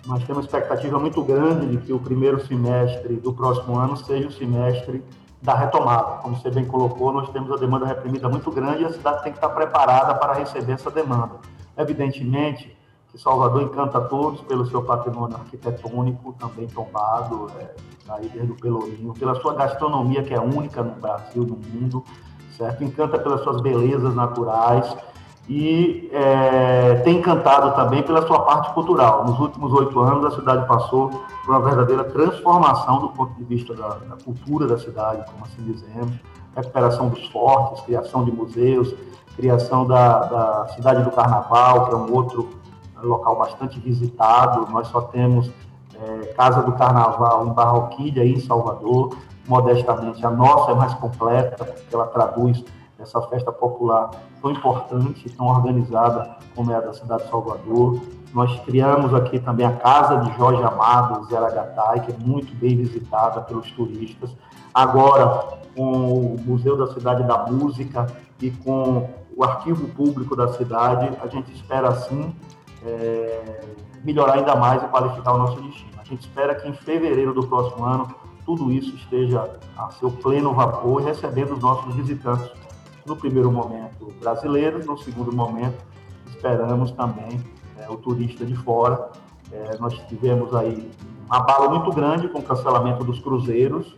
Nós 0.07 0.25
temos 0.25 0.45
uma 0.45 0.45
expectativa 0.45 0.99
muito 0.99 1.23
grande 1.23 1.67
de 1.67 1.79
que 1.79 1.93
o 1.93 1.99
primeiro 1.99 2.45
semestre 2.47 3.17
do 3.17 3.33
próximo 3.33 3.79
ano 3.79 3.97
seja 3.97 4.29
o 4.29 4.33
semestre 4.33 5.05
da 5.43 5.55
retomada. 5.55 6.23
Como 6.23 6.37
você 6.37 6.51
bem 6.51 6.65
colocou, 6.65 7.13
nós 7.13 7.29
temos 7.31 7.51
a 7.53 7.57
demanda 7.57 7.85
reprimida 7.85 8.29
muito 8.29 8.51
grande 8.51 8.83
e 8.83 8.87
a 8.87 8.93
cidade 8.93 9.23
tem 9.23 9.33
que 9.33 9.39
estar 9.39 9.51
preparada 9.51 10.15
para 10.15 10.33
receber 10.33 10.73
essa 10.73 10.91
demanda. 10.91 11.35
Evidentemente, 11.77 12.75
que 13.17 13.23
Salvador 13.23 13.63
encanta 13.63 13.99
todos 14.03 14.43
pelo 14.43 14.67
seu 14.67 14.83
patrimônio 14.83 15.37
arquitetônico, 15.37 16.35
também 16.35 16.67
tombado, 16.69 17.51
é, 17.59 17.75
aí 18.11 18.29
desde 18.29 18.53
o 18.53 18.55
Pelourinho, 18.55 19.15
pela 19.15 19.35
sua 19.37 19.55
gastronomia, 19.55 20.23
que 20.23 20.35
é 20.35 20.41
única 20.41 20.83
no 20.83 21.01
Brasil, 21.01 21.43
no 21.43 21.57
mundo, 21.57 22.05
certo? 22.57 22.85
Encanta 22.85 23.19
pelas 23.19 23.43
suas 23.43 23.63
belezas 23.63 24.15
naturais 24.15 24.95
e 25.49 26.11
é, 26.13 26.97
tem 27.05 27.19
encantado 27.19 27.75
também 27.75 28.03
pela 28.03 28.27
sua 28.27 28.41
parte 28.41 28.75
cultural. 28.75 29.25
Nos 29.25 29.39
últimos 29.41 29.73
oito 29.73 29.99
anos, 29.99 30.27
a 30.27 30.37
cidade 30.37 30.67
passou 30.69 31.09
por 31.09 31.55
uma 31.55 31.61
verdadeira 31.61 32.05
transformação 32.05 33.01
do 33.01 33.09
ponto 33.11 33.35
de 33.35 33.45
vista 33.45 33.73
da, 33.75 33.89
da 33.89 34.17
cultura 34.23 34.67
da 34.67 34.79
cidade, 34.79 35.25
como 35.31 35.45
assim 35.45 35.63
dizemos, 35.63 36.15
recuperação 36.55 37.09
dos 37.09 37.27
fortes, 37.29 37.83
criação 37.85 38.25
de 38.25 38.33
museus, 38.33 38.95
criação 39.37 39.87
da, 39.87 40.19
da 40.25 40.69
cidade 40.75 41.03
do 41.03 41.11
Carnaval, 41.11 41.87
que 41.87 41.95
é 41.95 41.97
um 41.97 42.13
outro 42.13 42.49
local 43.03 43.37
bastante 43.37 43.79
visitado. 43.81 44.71
Nós 44.71 44.89
só 44.89 45.03
temos 45.03 45.51
é, 45.95 46.27
Casa 46.35 46.63
do 46.63 46.73
Carnaval 46.73 47.47
em 47.47 47.53
Barroquilha, 47.53 48.25
em 48.25 48.41
Salvador. 48.41 49.17
Modestamente, 49.47 50.25
a 50.27 50.31
nossa 50.31 50.73
é 50.73 50.75
mais 50.75 50.93
completa, 50.95 51.65
porque 51.65 51.95
ela 51.95 52.07
traduz 52.07 52.65
essa 52.99 53.21
festa 53.23 53.53
popular 53.53 54.11
tão 54.41 54.51
importante, 54.51 55.31
tão 55.31 55.47
organizada 55.47 56.37
como 56.55 56.73
é 56.73 56.77
a 56.77 56.81
da 56.81 56.93
cidade 56.93 57.25
de 57.25 57.31
Salvador. 57.31 58.01
Nós 58.35 58.59
criamos 58.61 59.15
aqui 59.15 59.39
também 59.39 59.65
a 59.65 59.73
Casa 59.73 60.17
de 60.19 60.37
Jorge 60.37 60.63
Amado, 60.63 61.25
Zeragatai, 61.27 62.01
que 62.01 62.13
é 62.13 62.17
muito 62.19 62.55
bem 62.57 62.77
visitada 62.77 63.41
pelos 63.43 63.71
turistas. 63.73 64.35
Agora, 64.75 65.59
com 65.75 66.35
o 66.35 66.37
Museu 66.45 66.77
da 66.77 66.87
Cidade 66.89 67.23
da 67.23 67.47
Música 67.47 68.07
e 68.41 68.51
com 68.51 69.09
o 69.37 69.45
Arquivo 69.45 69.89
Público 69.89 70.35
da 70.35 70.49
cidade, 70.49 71.11
a 71.23 71.27
gente 71.27 71.53
espera, 71.53 71.95
sim, 71.95 72.35
é, 72.87 73.61
melhorar 74.05 74.35
ainda 74.35 74.55
mais 74.55 74.83
e 74.83 74.87
qualificar 74.87 75.35
o 75.35 75.39
nosso 75.39 75.61
destino. 75.61 75.91
A 75.99 76.05
gente 76.05 76.21
espera 76.21 76.55
que 76.55 76.69
em 76.69 76.73
fevereiro 76.73 77.35
do 77.35 77.47
próximo 77.47 77.85
ano 77.85 78.15
tudo 78.45 78.71
isso 78.71 78.95
esteja 78.95 79.59
a 79.77 79.91
seu 79.91 80.11
pleno 80.11 80.55
vapor 80.55 81.03
recebendo 81.03 81.55
os 81.55 81.61
nossos 81.61 81.95
visitantes 81.97 82.49
no 83.05 83.17
primeiro 83.17 83.51
momento 83.51 84.13
brasileiros, 84.21 84.87
no 84.87 84.97
segundo 84.99 85.35
momento 85.35 85.85
esperamos 86.29 86.93
também 86.93 87.41
é, 87.79 87.89
o 87.91 87.97
turista 87.97 88.45
de 88.45 88.55
fora. 88.55 89.11
É, 89.51 89.77
nós 89.79 89.95
tivemos 90.09 90.55
aí 90.55 90.91
um 91.29 91.35
abalo 91.35 91.71
muito 91.71 91.91
grande 91.93 92.29
com 92.29 92.39
o 92.39 92.43
cancelamento 92.43 93.05
dos 93.05 93.19
cruzeiros. 93.19 93.97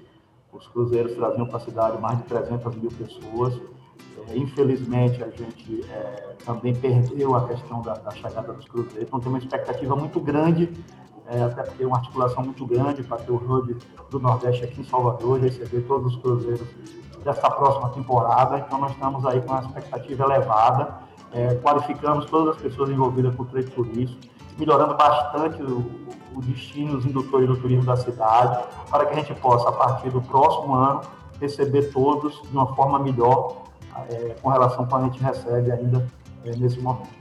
Os 0.53 0.67
cruzeiros 0.69 1.15
traziam 1.15 1.47
para 1.47 1.59
a 1.59 1.61
cidade 1.61 2.01
mais 2.01 2.19
de 2.19 2.25
300 2.25 2.75
mil 2.77 2.91
pessoas 2.91 3.61
infelizmente, 4.37 5.23
a 5.23 5.31
gente 5.31 5.85
é, 5.91 6.37
também 6.45 6.75
perdeu 6.75 7.35
a 7.35 7.47
questão 7.47 7.81
da, 7.83 7.95
da, 7.95 8.11
chegada 8.11 8.53
dos 8.53 8.67
cruzeiros, 8.67 9.03
então 9.03 9.21
tem 9.21 9.29
uma 9.29 9.39
expectativa 9.39 9.97
muito 9.97 10.21
grande, 10.21 10.71
é, 11.27 11.43
até 11.43 11.63
porque 11.63 11.85
uma 11.85 11.97
articulação 11.97 12.45
muito 12.45 12.67
grande 12.67 13.03
para 13.03 13.19
ter 13.19 13.31
o 13.31 13.37
hub 13.37 13.77
do 14.11 14.19
Nordeste 14.19 14.65
aqui 14.65 14.81
em 14.81 14.85
Salvador, 14.85 15.41
receber 15.41 15.83
todos 15.83 16.15
os 16.15 16.21
cruzeiros 16.21 16.67
dessa 17.25 17.51
próxima 17.51 17.91
temporada, 17.91 18.59
então 18.59 18.79
nós 18.81 18.93
estamos 18.93 19.25
aí 19.27 19.41
com 19.41 19.53
uma 19.53 19.61
expectativa 19.61 20.25
elevada, 20.25 20.99
é, 21.33 21.55
qualificamos 21.57 22.27
todas 22.27 22.57
as 22.57 22.63
pessoas 22.63 22.91
envolvidas 22.91 23.35
com 23.35 23.43
o 23.43 23.47
trade 23.47 23.71
turístico, 23.71 24.21
melhorando 24.59 24.95
bastante 24.95 25.63
o, 25.63 25.85
o 26.35 26.41
destino, 26.43 26.97
os 26.97 27.05
indutores 27.05 27.47
do 27.47 27.57
turismo 27.57 27.85
da 27.85 27.97
cidade, 27.97 28.65
para 28.91 29.07
que 29.07 29.13
a 29.13 29.17
gente 29.17 29.35
possa, 29.35 29.69
a 29.69 29.73
partir 29.73 30.11
do 30.11 30.21
próximo 30.23 30.75
ano, 30.75 31.01
receber 31.41 31.93
todos 31.93 32.41
de 32.43 32.53
uma 32.53 32.75
forma 32.75 32.99
melhor 32.99 33.65
é, 34.11 34.35
com 34.41 34.49
relação 34.49 34.81
ao 34.81 34.87
que 34.87 34.95
a 34.95 35.03
gente 35.05 35.23
recebe 35.23 35.73
ainda 35.73 36.07
é, 36.45 36.57
nesse 36.57 36.79
momento. 36.79 37.19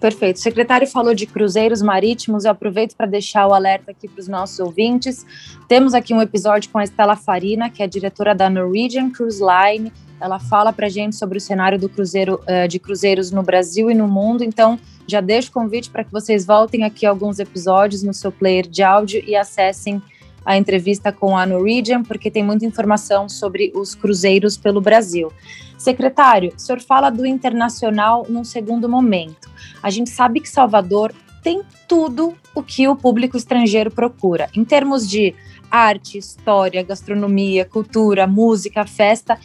Perfeito. 0.00 0.36
O 0.36 0.40
secretário 0.40 0.86
falou 0.86 1.14
de 1.14 1.26
cruzeiros 1.26 1.80
marítimos. 1.80 2.44
Eu 2.44 2.50
aproveito 2.50 2.94
para 2.94 3.06
deixar 3.06 3.46
o 3.46 3.54
alerta 3.54 3.90
aqui 3.90 4.06
para 4.06 4.20
os 4.20 4.28
nossos 4.28 4.58
ouvintes. 4.60 5.24
Temos 5.66 5.94
aqui 5.94 6.12
um 6.12 6.20
episódio 6.20 6.70
com 6.70 6.78
a 6.78 6.84
Estela 6.84 7.16
Farina, 7.16 7.70
que 7.70 7.82
é 7.82 7.86
diretora 7.86 8.34
da 8.34 8.50
Norwegian 8.50 9.10
Cruise 9.10 9.42
Line. 9.42 9.90
Ela 10.20 10.38
fala 10.38 10.72
para 10.72 10.86
a 10.86 10.90
gente 10.90 11.16
sobre 11.16 11.38
o 11.38 11.40
cenário 11.40 11.78
do 11.78 11.88
cruzeiro, 11.88 12.40
uh, 12.42 12.68
de 12.68 12.78
cruzeiros 12.78 13.30
no 13.30 13.42
Brasil 13.42 13.90
e 13.90 13.94
no 13.94 14.06
mundo. 14.06 14.44
Então, 14.44 14.78
Já 15.08 15.20
deixo 15.20 15.50
o 15.50 15.52
convite 15.52 15.88
para 15.88 16.02
que 16.02 16.10
vocês 16.10 16.44
voltem 16.44 16.82
aqui 16.82 17.06
alguns 17.06 17.38
episódios 17.38 18.02
no 18.02 18.12
seu 18.12 18.32
player 18.32 18.66
de 18.66 18.82
áudio 18.82 19.22
e 19.24 19.36
acessem 19.36 20.02
a 20.46 20.56
entrevista 20.56 21.10
com 21.10 21.36
a 21.36 21.44
Norwegian, 21.44 22.04
porque 22.04 22.30
tem 22.30 22.44
muita 22.44 22.64
informação 22.64 23.28
sobre 23.28 23.72
os 23.74 23.96
cruzeiros 23.96 24.56
pelo 24.56 24.80
Brasil. 24.80 25.32
Secretário, 25.76 26.52
o 26.56 26.58
senhor 26.58 26.80
fala 26.80 27.10
do 27.10 27.26
internacional 27.26 28.24
num 28.28 28.44
segundo 28.44 28.88
momento. 28.88 29.50
A 29.82 29.90
gente 29.90 30.08
sabe 30.08 30.40
que 30.40 30.48
Salvador 30.48 31.12
tem 31.42 31.62
tudo 31.88 32.34
o 32.54 32.62
que 32.62 32.88
o 32.88 32.96
público 32.96 33.36
estrangeiro 33.36 33.90
procura, 33.90 34.48
em 34.56 34.64
termos 34.64 35.08
de 35.08 35.34
arte, 35.70 36.18
história, 36.18 36.82
gastronomia, 36.82 37.64
cultura, 37.64 38.26
música, 38.26 38.86
festa 38.86 39.38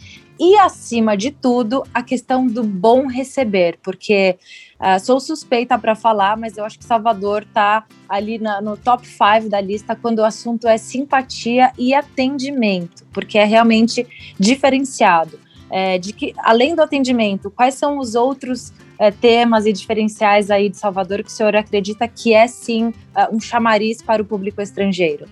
e, 0.44 0.58
acima 0.58 1.16
de 1.16 1.30
tudo, 1.30 1.84
a 1.94 2.02
questão 2.02 2.46
do 2.48 2.64
bom 2.64 3.06
receber, 3.06 3.78
porque 3.82 4.36
uh, 4.80 4.98
sou 4.98 5.20
suspeita 5.20 5.78
para 5.78 5.94
falar, 5.94 6.36
mas 6.36 6.56
eu 6.56 6.64
acho 6.64 6.78
que 6.80 6.84
Salvador 6.84 7.42
está 7.42 7.84
ali 8.08 8.40
na, 8.40 8.60
no 8.60 8.76
top 8.76 9.06
5 9.06 9.48
da 9.48 9.60
lista 9.60 9.94
quando 9.94 10.18
o 10.18 10.24
assunto 10.24 10.66
é 10.66 10.76
simpatia 10.76 11.70
e 11.78 11.94
atendimento, 11.94 13.04
porque 13.12 13.38
é 13.38 13.44
realmente 13.44 14.04
diferenciado. 14.36 15.38
É, 15.74 15.96
de 15.96 16.12
que, 16.12 16.34
além 16.38 16.74
do 16.74 16.82
atendimento, 16.82 17.50
quais 17.50 17.74
são 17.74 17.98
os 17.98 18.14
outros 18.14 18.72
é, 18.98 19.10
temas 19.10 19.64
e 19.64 19.72
diferenciais 19.72 20.50
aí 20.50 20.68
de 20.68 20.76
Salvador 20.76 21.22
que 21.22 21.30
o 21.30 21.32
senhor 21.32 21.56
acredita 21.56 22.06
que 22.06 22.34
é 22.34 22.46
sim 22.46 22.92
é, 23.16 23.26
um 23.30 23.40
chamariz 23.40 24.02
para 24.02 24.20
o 24.20 24.24
público 24.24 24.60
estrangeiro? 24.60 25.24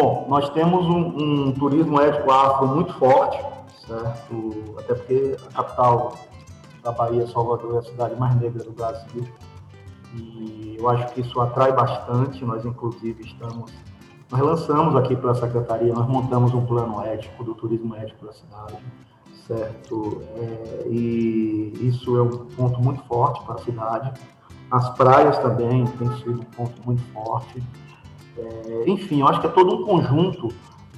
Bom, 0.00 0.26
nós 0.28 0.48
temos 0.50 0.86
um, 0.86 1.48
um 1.48 1.52
turismo 1.54 2.00
ético 2.00 2.30
afro 2.30 2.68
muito 2.68 2.94
forte, 3.00 3.44
certo? 3.84 4.76
Até 4.78 4.94
porque 4.94 5.36
a 5.52 5.56
capital 5.56 6.16
da 6.84 6.92
Bahia, 6.92 7.26
Salvador, 7.26 7.74
é 7.74 7.78
a 7.78 7.82
cidade 7.82 8.14
mais 8.14 8.32
negra 8.36 8.62
do 8.62 8.70
Brasil. 8.70 9.26
E 10.14 10.76
eu 10.78 10.88
acho 10.88 11.12
que 11.12 11.22
isso 11.22 11.40
atrai 11.40 11.72
bastante. 11.72 12.44
Nós, 12.44 12.64
inclusive, 12.64 13.24
estamos. 13.24 13.72
Nós 14.30 14.40
lançamos 14.40 14.94
aqui 14.94 15.16
pela 15.16 15.34
Secretaria, 15.34 15.92
nós 15.92 16.06
montamos 16.06 16.54
um 16.54 16.64
plano 16.64 17.04
ético 17.04 17.42
do 17.42 17.56
turismo 17.56 17.96
ético 17.96 18.24
da 18.24 18.32
cidade, 18.32 18.78
certo? 19.48 20.22
É, 20.36 20.86
e 20.86 21.72
isso 21.82 22.16
é 22.16 22.22
um 22.22 22.46
ponto 22.54 22.80
muito 22.80 23.02
forte 23.08 23.42
para 23.44 23.56
a 23.56 23.58
cidade. 23.58 24.12
As 24.70 24.90
praias 24.90 25.36
também 25.38 25.84
têm 25.84 26.16
sido 26.18 26.40
um 26.40 26.44
ponto 26.44 26.80
muito 26.86 27.02
forte. 27.12 27.60
É, 28.38 28.84
enfim, 28.86 29.20
eu 29.20 29.28
acho 29.28 29.40
que 29.40 29.46
é 29.46 29.50
todo 29.50 29.74
um 29.74 29.84
conjunto 29.84 30.48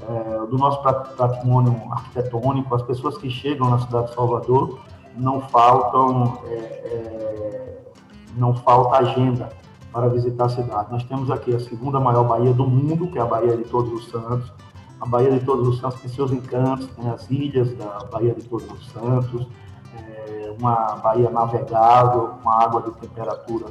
é, 0.09 0.47
do 0.47 0.59
nosso 0.59 0.83
patrimônio 1.17 1.75
arquitetônico, 1.91 2.75
as 2.75 2.83
pessoas 2.83 3.17
que 3.17 3.31
chegam 3.31 3.71
na 3.71 3.79
cidade 3.79 4.09
de 4.09 4.15
Salvador, 4.15 4.79
não 5.17 5.41
faltam, 5.41 6.39
é, 6.47 6.55
é, 6.55 7.93
não 8.37 8.55
falta 8.55 8.97
agenda 8.97 9.49
para 9.93 10.09
visitar 10.09 10.45
a 10.45 10.49
cidade. 10.49 10.93
Nós 10.93 11.05
temos 11.05 11.31
aqui 11.31 11.55
a 11.55 11.61
segunda 11.61 11.99
maior 11.99 12.25
baía 12.25 12.53
do 12.53 12.67
mundo, 12.67 13.09
que 13.09 13.19
é 13.19 13.23
a 13.23 13.27
Baía 13.27 13.57
de 13.57 13.65
Todos 13.65 13.93
os 13.93 14.11
Santos. 14.11 14.53
A 15.01 15.07
Baía 15.07 15.31
de 15.31 15.41
Todos 15.41 15.67
os 15.67 15.81
Santos 15.81 16.01
tem 16.01 16.11
seus 16.11 16.31
encantos, 16.31 16.87
tem 16.89 17.11
as 17.11 17.29
ilhas 17.31 17.75
da 17.77 18.05
Baía 18.11 18.35
de 18.35 18.43
Todos 18.45 18.71
os 18.71 18.91
Santos, 18.91 19.49
é, 19.97 20.55
uma 20.59 20.97
baía 20.97 21.31
navegável, 21.31 22.35
com 22.43 22.51
água 22.51 22.83
de 22.83 22.93
temperatura 22.93 23.67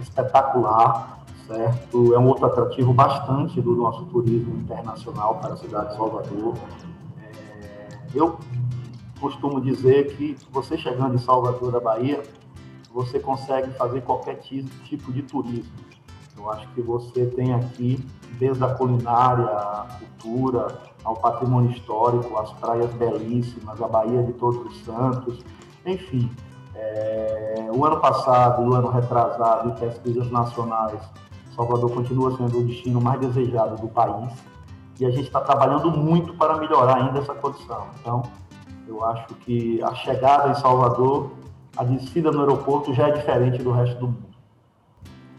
espetacular 0.00 1.17
certo? 1.48 2.14
É 2.14 2.18
um 2.18 2.28
outro 2.28 2.46
atrativo 2.46 2.92
bastante 2.92 3.60
do 3.60 3.74
nosso 3.74 4.04
turismo 4.06 4.54
internacional 4.56 5.36
para 5.36 5.54
a 5.54 5.56
cidade 5.56 5.90
de 5.90 5.96
Salvador. 5.96 6.54
É, 7.22 7.98
eu 8.14 8.38
costumo 9.18 9.60
dizer 9.60 10.16
que 10.16 10.36
você 10.52 10.76
chegando 10.76 11.14
em 11.14 11.18
Salvador 11.18 11.72
da 11.72 11.80
Bahia, 11.80 12.22
você 12.92 13.18
consegue 13.18 13.70
fazer 13.72 14.02
qualquer 14.02 14.36
tipo 14.36 15.12
de 15.12 15.22
turismo. 15.22 15.72
Eu 16.36 16.50
acho 16.50 16.68
que 16.68 16.80
você 16.80 17.26
tem 17.26 17.52
aqui, 17.52 17.98
desde 18.38 18.62
a 18.62 18.74
culinária, 18.74 19.44
a 19.44 19.86
cultura, 19.98 20.78
ao 21.02 21.16
patrimônio 21.16 21.70
histórico, 21.70 22.38
as 22.38 22.52
praias 22.52 22.92
belíssimas, 22.92 23.80
a 23.80 23.88
Bahia 23.88 24.22
de 24.22 24.32
Todos 24.34 24.64
os 24.66 24.84
Santos, 24.84 25.40
enfim. 25.84 26.30
É, 26.74 27.68
o 27.72 27.84
ano 27.84 27.98
passado 28.00 28.62
o 28.62 28.72
ano 28.72 28.88
retrasado, 28.88 29.70
em 29.70 29.74
pesquisas 29.74 30.30
nacionais, 30.30 31.00
Salvador 31.58 31.90
continua 31.90 32.36
sendo 32.36 32.60
o 32.60 32.62
destino 32.62 33.00
mais 33.00 33.20
desejado 33.20 33.74
do 33.82 33.88
país 33.88 34.30
e 35.00 35.04
a 35.04 35.10
gente 35.10 35.24
está 35.24 35.40
trabalhando 35.40 35.90
muito 35.90 36.32
para 36.34 36.56
melhorar 36.56 36.98
ainda 36.98 37.18
essa 37.18 37.34
condição. 37.34 37.88
Então, 38.00 38.22
eu 38.86 39.04
acho 39.04 39.34
que 39.34 39.82
a 39.82 39.92
chegada 39.96 40.50
em 40.50 40.54
Salvador, 40.54 41.32
a 41.76 41.82
descida 41.82 42.30
no 42.30 42.40
aeroporto 42.40 42.94
já 42.94 43.08
é 43.08 43.10
diferente 43.10 43.60
do 43.60 43.72
resto 43.72 43.98
do 43.98 44.06
mundo. 44.06 44.28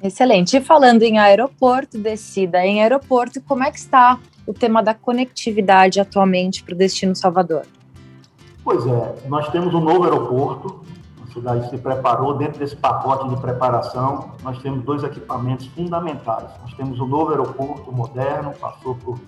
Excelente. 0.03 0.57
E 0.57 0.61
falando 0.61 1.03
em 1.03 1.17
aeroporto, 1.17 1.97
descida 1.97 2.65
em 2.65 2.81
aeroporto, 2.81 3.41
como 3.41 3.63
é 3.63 3.71
que 3.71 3.79
está 3.79 4.19
o 4.45 4.53
tema 4.53 4.83
da 4.83 4.93
conectividade 4.93 6.01
atualmente 6.01 6.63
para 6.63 6.75
o 6.75 6.77
destino 6.77 7.15
Salvador? 7.15 7.65
Pois 8.61 8.85
é, 8.85 9.15
nós 9.27 9.47
temos 9.49 9.73
um 9.73 9.79
novo 9.79 10.03
aeroporto, 10.03 10.81
cidade 11.39 11.69
se 11.69 11.77
preparou. 11.77 12.37
Dentro 12.37 12.59
desse 12.59 12.75
pacote 12.75 13.29
de 13.29 13.39
preparação, 13.39 14.31
nós 14.43 14.59
temos 14.59 14.83
dois 14.83 15.03
equipamentos 15.03 15.67
fundamentais. 15.67 16.49
Nós 16.61 16.73
temos 16.73 16.99
o 16.99 17.05
novo 17.05 17.31
aeroporto 17.31 17.91
moderno, 17.91 18.53
passou 18.59 18.95
por 18.95 19.19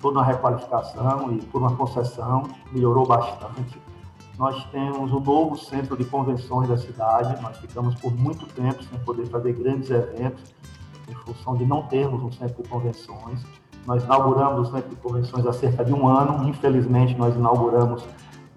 toda 0.00 0.18
uma 0.18 0.24
requalificação 0.24 1.32
e 1.32 1.42
por 1.46 1.60
uma 1.60 1.74
concessão, 1.74 2.44
melhorou 2.72 3.06
bastante. 3.06 3.80
Nós 4.38 4.64
temos 4.66 5.12
o 5.12 5.18
novo 5.18 5.56
centro 5.56 5.96
de 5.96 6.04
convenções 6.04 6.68
da 6.68 6.78
cidade. 6.78 7.40
Nós 7.42 7.56
ficamos 7.58 7.94
por 7.96 8.12
muito 8.14 8.46
tempo 8.46 8.82
sem 8.84 8.98
poder 9.00 9.26
fazer 9.26 9.52
grandes 9.54 9.90
eventos, 9.90 10.54
em 11.08 11.14
função 11.14 11.56
de 11.56 11.66
não 11.66 11.82
termos 11.82 12.22
um 12.22 12.30
centro 12.30 12.62
de 12.62 12.68
convenções. 12.68 13.44
Nós 13.84 14.04
inauguramos 14.04 14.68
o 14.68 14.72
centro 14.72 14.90
de 14.90 14.96
convenções 14.96 15.44
há 15.46 15.52
cerca 15.52 15.84
de 15.84 15.92
um 15.92 16.06
ano. 16.06 16.48
Infelizmente, 16.48 17.16
nós 17.16 17.34
inauguramos 17.34 18.04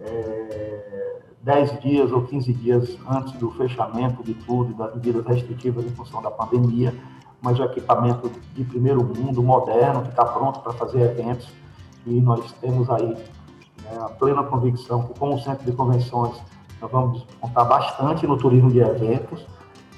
é, 0.02 1.21
10 1.44 1.80
dias 1.82 2.12
ou 2.12 2.22
15 2.24 2.54
dias 2.54 2.98
antes 3.10 3.34
do 3.34 3.50
fechamento 3.52 4.24
de 4.24 4.34
tudo 4.34 4.74
das 4.74 4.94
medidas 4.94 5.26
restritivas 5.26 5.86
em 5.86 5.90
função 5.90 6.22
da 6.22 6.30
pandemia, 6.30 6.94
mas 7.42 7.60
o 7.60 7.64
equipamento 7.64 8.32
de 8.54 8.64
primeiro 8.64 9.04
mundo, 9.04 9.42
moderno, 9.42 10.04
que 10.04 10.10
está 10.10 10.24
pronto 10.24 10.60
para 10.60 10.74
fazer 10.74 11.02
eventos, 11.02 11.50
e 12.06 12.22
nós 12.22 12.52
temos 12.62 12.90
aí 12.90 13.08
né, 13.08 13.98
a 14.00 14.10
plena 14.10 14.44
convicção 14.44 15.04
que, 15.04 15.18
como 15.18 15.40
centro 15.40 15.66
de 15.66 15.72
convenções, 15.72 16.40
nós 16.80 16.92
vamos 16.92 17.26
contar 17.40 17.64
bastante 17.64 18.26
no 18.28 18.38
turismo 18.38 18.70
de 18.72 18.80
eventos. 18.80 19.46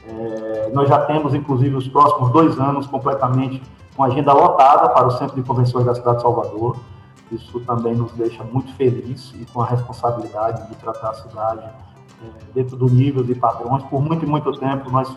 É, 0.08 0.72
nós 0.74 0.88
já 0.90 1.00
temos, 1.06 1.34
inclusive, 1.34 1.76
os 1.76 1.88
próximos 1.88 2.30
dois 2.32 2.60
anos 2.60 2.88
completamente 2.88 3.62
com 3.96 4.04
agenda 4.04 4.34
lotada 4.34 4.90
para 4.90 5.08
o 5.08 5.12
Centro 5.12 5.36
de 5.36 5.44
Convenções 5.44 5.86
da 5.86 5.96
cidade 5.96 6.18
de 6.18 6.24
Salvador. 6.24 6.78
Isso 7.36 7.60
também 7.62 7.96
nos 7.96 8.12
deixa 8.14 8.44
muito 8.44 8.74
felizes 8.74 9.34
e 9.40 9.46
com 9.46 9.62
a 9.62 9.66
responsabilidade 9.66 10.68
de 10.70 10.76
tratar 10.76 11.10
a 11.10 11.14
cidade 11.14 11.66
é, 12.22 12.28
dentro 12.54 12.78
do 12.78 12.88
nível 12.88 13.24
de 13.24 13.36
padrões. 13.36 13.84
Por 13.84 14.02
muito 14.02 14.26
e 14.26 14.28
muito 14.28 14.52
tempo, 14.54 14.92
nós 14.92 15.14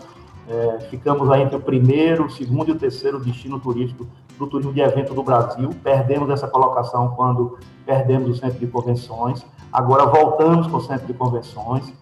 é, 0.47 0.79
ficamos 0.89 1.29
aí 1.29 1.41
entre 1.41 1.57
o 1.57 1.59
primeiro, 1.59 2.25
o 2.25 2.29
segundo 2.29 2.69
e 2.69 2.71
o 2.71 2.79
terceiro 2.79 3.19
destino 3.19 3.59
turístico 3.59 4.07
do 4.37 4.47
turismo 4.47 4.73
de 4.73 4.81
evento 4.81 5.13
do 5.13 5.21
Brasil. 5.21 5.69
Perdemos 5.83 6.29
essa 6.29 6.47
colocação 6.47 7.09
quando 7.15 7.57
perdemos 7.85 8.29
o 8.29 8.35
centro 8.39 8.59
de 8.59 8.67
convenções. 8.67 9.45
Agora 9.71 10.05
voltamos 10.05 10.67
com 10.67 10.77
o 10.77 10.81
centro 10.81 11.05
de 11.05 11.13
convenções 11.13 11.93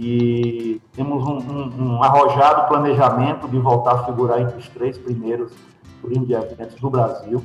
e 0.00 0.80
temos 0.92 1.24
um, 1.24 1.38
um, 1.38 1.96
um 1.96 2.02
arrojado 2.02 2.68
planejamento 2.68 3.48
de 3.48 3.58
voltar 3.58 3.92
a 3.92 4.04
figurar 4.04 4.40
entre 4.40 4.56
os 4.56 4.68
três 4.68 4.96
primeiros 4.96 5.52
turismo 6.00 6.26
de 6.26 6.34
eventos 6.34 6.80
do 6.80 6.90
Brasil. 6.90 7.44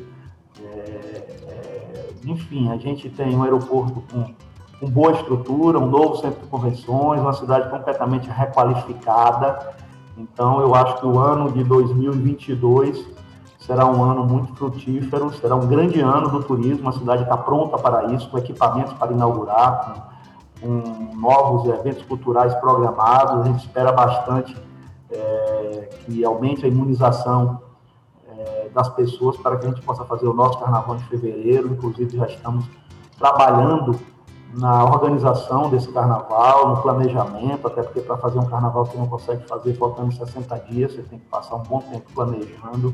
É, 0.62 1.83
enfim, 2.26 2.72
a 2.72 2.78
gente 2.78 3.10
tem 3.10 3.36
um 3.36 3.44
aeroporto 3.44 4.04
com, 4.12 4.34
com 4.80 4.90
boa 4.90 5.12
estrutura, 5.14 5.80
um 5.80 5.90
novo 5.90 6.18
centro 6.18 6.42
de 6.42 6.48
convenções, 6.48 7.22
uma 7.22 7.34
cidade 7.34 7.70
completamente 7.70 8.30
requalificada. 8.30 9.74
Então, 10.18 10.62
eu 10.62 10.76
acho 10.76 11.00
que 11.00 11.06
o 11.06 11.18
ano 11.20 11.52
de 11.52 11.64
2022 11.64 13.06
será 13.60 13.86
um 13.86 14.04
ano 14.04 14.26
muito 14.26 14.54
frutífero, 14.56 15.34
será 15.34 15.56
um 15.56 15.68
grande 15.68 16.00
ano 16.02 16.30
do 16.30 16.44
turismo. 16.44 16.90
A 16.90 16.94
cidade 16.94 17.24
está 17.24 17.38
pronta 17.38 17.78
para 17.78 18.12
isso, 18.14 18.30
com 18.30 18.38
equipamentos 18.38 18.94
para 18.94 19.12
inaugurar, 19.12 20.12
com, 20.60 20.82
com 20.82 21.16
novos 21.16 21.68
eventos 21.68 22.04
culturais 22.04 22.54
programados. 22.56 23.42
A 23.42 23.44
gente 23.44 23.66
espera 23.66 23.92
bastante 23.92 24.56
é, 25.10 25.90
que 26.06 26.24
aumente 26.26 26.66
a 26.66 26.68
imunização 26.68 27.63
das 28.74 28.90
pessoas 28.90 29.38
para 29.38 29.58
que 29.58 29.66
a 29.66 29.70
gente 29.70 29.82
possa 29.82 30.04
fazer 30.06 30.28
o 30.28 30.34
nosso 30.34 30.60
carnaval 30.60 30.96
de 30.98 31.04
fevereiro. 31.06 31.68
Inclusive, 31.68 32.18
já 32.18 32.26
estamos 32.26 32.66
trabalhando 33.18 34.00
na 34.56 34.84
organização 34.84 35.70
desse 35.70 35.92
carnaval, 35.92 36.70
no 36.70 36.82
planejamento, 36.82 37.68
até 37.68 37.82
porque 37.82 38.02
para 38.02 38.18
fazer 38.18 38.40
um 38.40 38.46
carnaval 38.46 38.86
você 38.86 38.98
não 38.98 39.08
consegue 39.08 39.48
fazer 39.48 39.74
faltando 39.74 40.12
60 40.14 40.60
dias, 40.70 40.94
você 40.94 41.02
tem 41.04 41.20
que 41.20 41.26
passar 41.26 41.56
um 41.56 41.64
bom 41.64 41.80
tempo 41.80 42.06
planejando. 42.14 42.94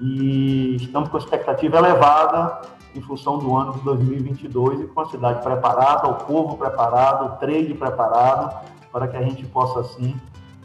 E 0.00 0.76
estamos 0.76 1.08
com 1.08 1.16
expectativa 1.16 1.78
elevada 1.78 2.60
em 2.94 3.00
função 3.00 3.38
do 3.38 3.56
ano 3.56 3.72
de 3.72 3.80
2022 3.80 4.80
e 4.80 4.84
com 4.84 5.00
a 5.00 5.06
cidade 5.06 5.42
preparada, 5.42 6.08
o 6.08 6.14
povo 6.14 6.58
preparado, 6.58 7.26
o 7.26 7.36
trade 7.38 7.72
preparado, 7.74 8.54
para 8.90 9.08
que 9.08 9.16
a 9.16 9.22
gente 9.22 9.46
possa, 9.46 9.80
assim, 9.80 10.14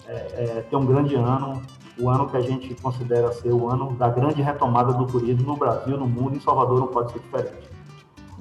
é, 0.08 0.14
é, 0.14 0.66
ter 0.70 0.76
um 0.76 0.86
grande 0.86 1.16
ano, 1.16 1.62
o 2.00 2.10
ano 2.10 2.30
que 2.30 2.38
a 2.38 2.42
gente 2.42 2.74
considera 2.76 3.32
ser 3.32 3.52
o 3.52 3.70
ano 3.70 3.94
da 3.94 4.10
grande 4.10 4.42
retomada 4.42 4.94
do 4.94 5.06
turismo 5.06 5.48
no 5.48 5.58
Brasil, 5.58 5.98
no 5.98 6.08
mundo, 6.08 6.36
em 6.36 6.40
Salvador 6.40 6.80
não 6.80 6.88
pode 6.88 7.12
ser 7.12 7.20
diferente. 7.20 7.78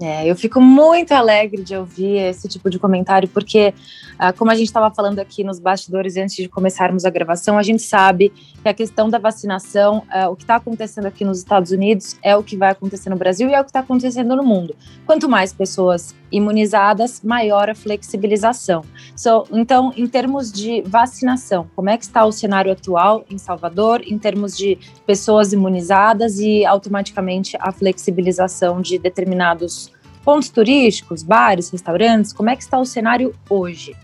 É, 0.01 0.31
eu 0.31 0.37
fico 0.37 0.61
muito 0.61 1.12
alegre 1.12 1.62
de 1.62 1.75
ouvir 1.75 2.19
esse 2.19 2.47
tipo 2.49 2.69
de 2.69 2.79
comentário, 2.79 3.27
porque, 3.29 3.73
ah, 4.19 4.31
como 4.31 4.51
a 4.51 4.55
gente 4.55 4.66
estava 4.66 4.95
falando 4.95 5.19
aqui 5.21 5.42
nos 5.42 5.59
bastidores 5.59 6.19
antes 6.19 6.37
de 6.37 6.49
começarmos 6.49 7.07
a 7.07 7.11
gravação, 7.11 7.57
a 7.57 7.62
gente 7.62 7.81
sabe 7.81 8.31
que 8.62 8.69
a 8.69 8.75
questão 8.75 9.09
da 9.09 9.19
vacinação, 9.19 10.03
ah, 10.11 10.29
o 10.29 10.37
que 10.37 10.42
está 10.42 10.57
acontecendo 10.57 11.07
aqui 11.07 11.25
nos 11.25 11.38
Estados 11.38 11.71
Unidos 11.71 12.16
é 12.23 12.37
o 12.37 12.42
que 12.42 12.57
vai 12.57 12.71
acontecer 12.71 13.09
no 13.09 13.16
Brasil 13.16 13.49
e 13.49 13.55
é 13.55 13.61
o 13.61 13.64
que 13.64 13.71
está 13.71 13.81
acontecendo 13.81 14.37
no 14.37 14.42
mundo. 14.42 14.77
Quanto 15.07 15.31
mais 15.31 15.55
pessoas 15.55 16.14
imunizadas, 16.30 17.22
maior 17.22 17.70
a 17.70 17.74
flexibilização. 17.74 18.82
So, 19.14 19.44
então, 19.52 19.92
em 19.96 20.06
termos 20.06 20.50
de 20.52 20.82
vacinação, 20.82 21.66
como 21.74 21.90
é 21.90 21.96
que 21.96 22.04
está 22.04 22.24
o 22.24 22.32
cenário 22.32 22.72
atual 22.72 23.24
em 23.30 23.38
Salvador, 23.38 24.02
em 24.04 24.18
termos 24.18 24.56
de 24.56 24.78
pessoas 25.06 25.52
imunizadas 25.52 26.38
e 26.38 26.64
automaticamente 26.64 27.56
a 27.60 27.72
flexibilização 27.72 28.80
de 28.80 28.98
determinados 28.98 29.90
pontos 30.24 30.48
turísticos, 30.48 31.22
bares, 31.22 31.70
restaurantes? 31.70 32.32
Como 32.32 32.50
é 32.50 32.56
que 32.56 32.62
está 32.62 32.78
o 32.78 32.84
cenário 32.84 33.34
hoje? 33.48 33.94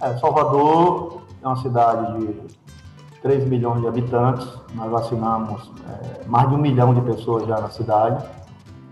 É, 0.00 0.16
Salvador 0.18 1.22
é 1.42 1.46
uma 1.46 1.56
cidade 1.56 2.26
de 2.26 2.34
3 3.22 3.44
milhões 3.48 3.80
de 3.80 3.88
habitantes, 3.88 4.46
nós 4.74 4.90
vacinamos 4.90 5.70
é, 5.88 6.26
mais 6.26 6.48
de 6.48 6.54
um 6.54 6.58
milhão 6.58 6.94
de 6.94 7.00
pessoas 7.00 7.46
já 7.46 7.60
na 7.60 7.68
cidade 7.68 8.24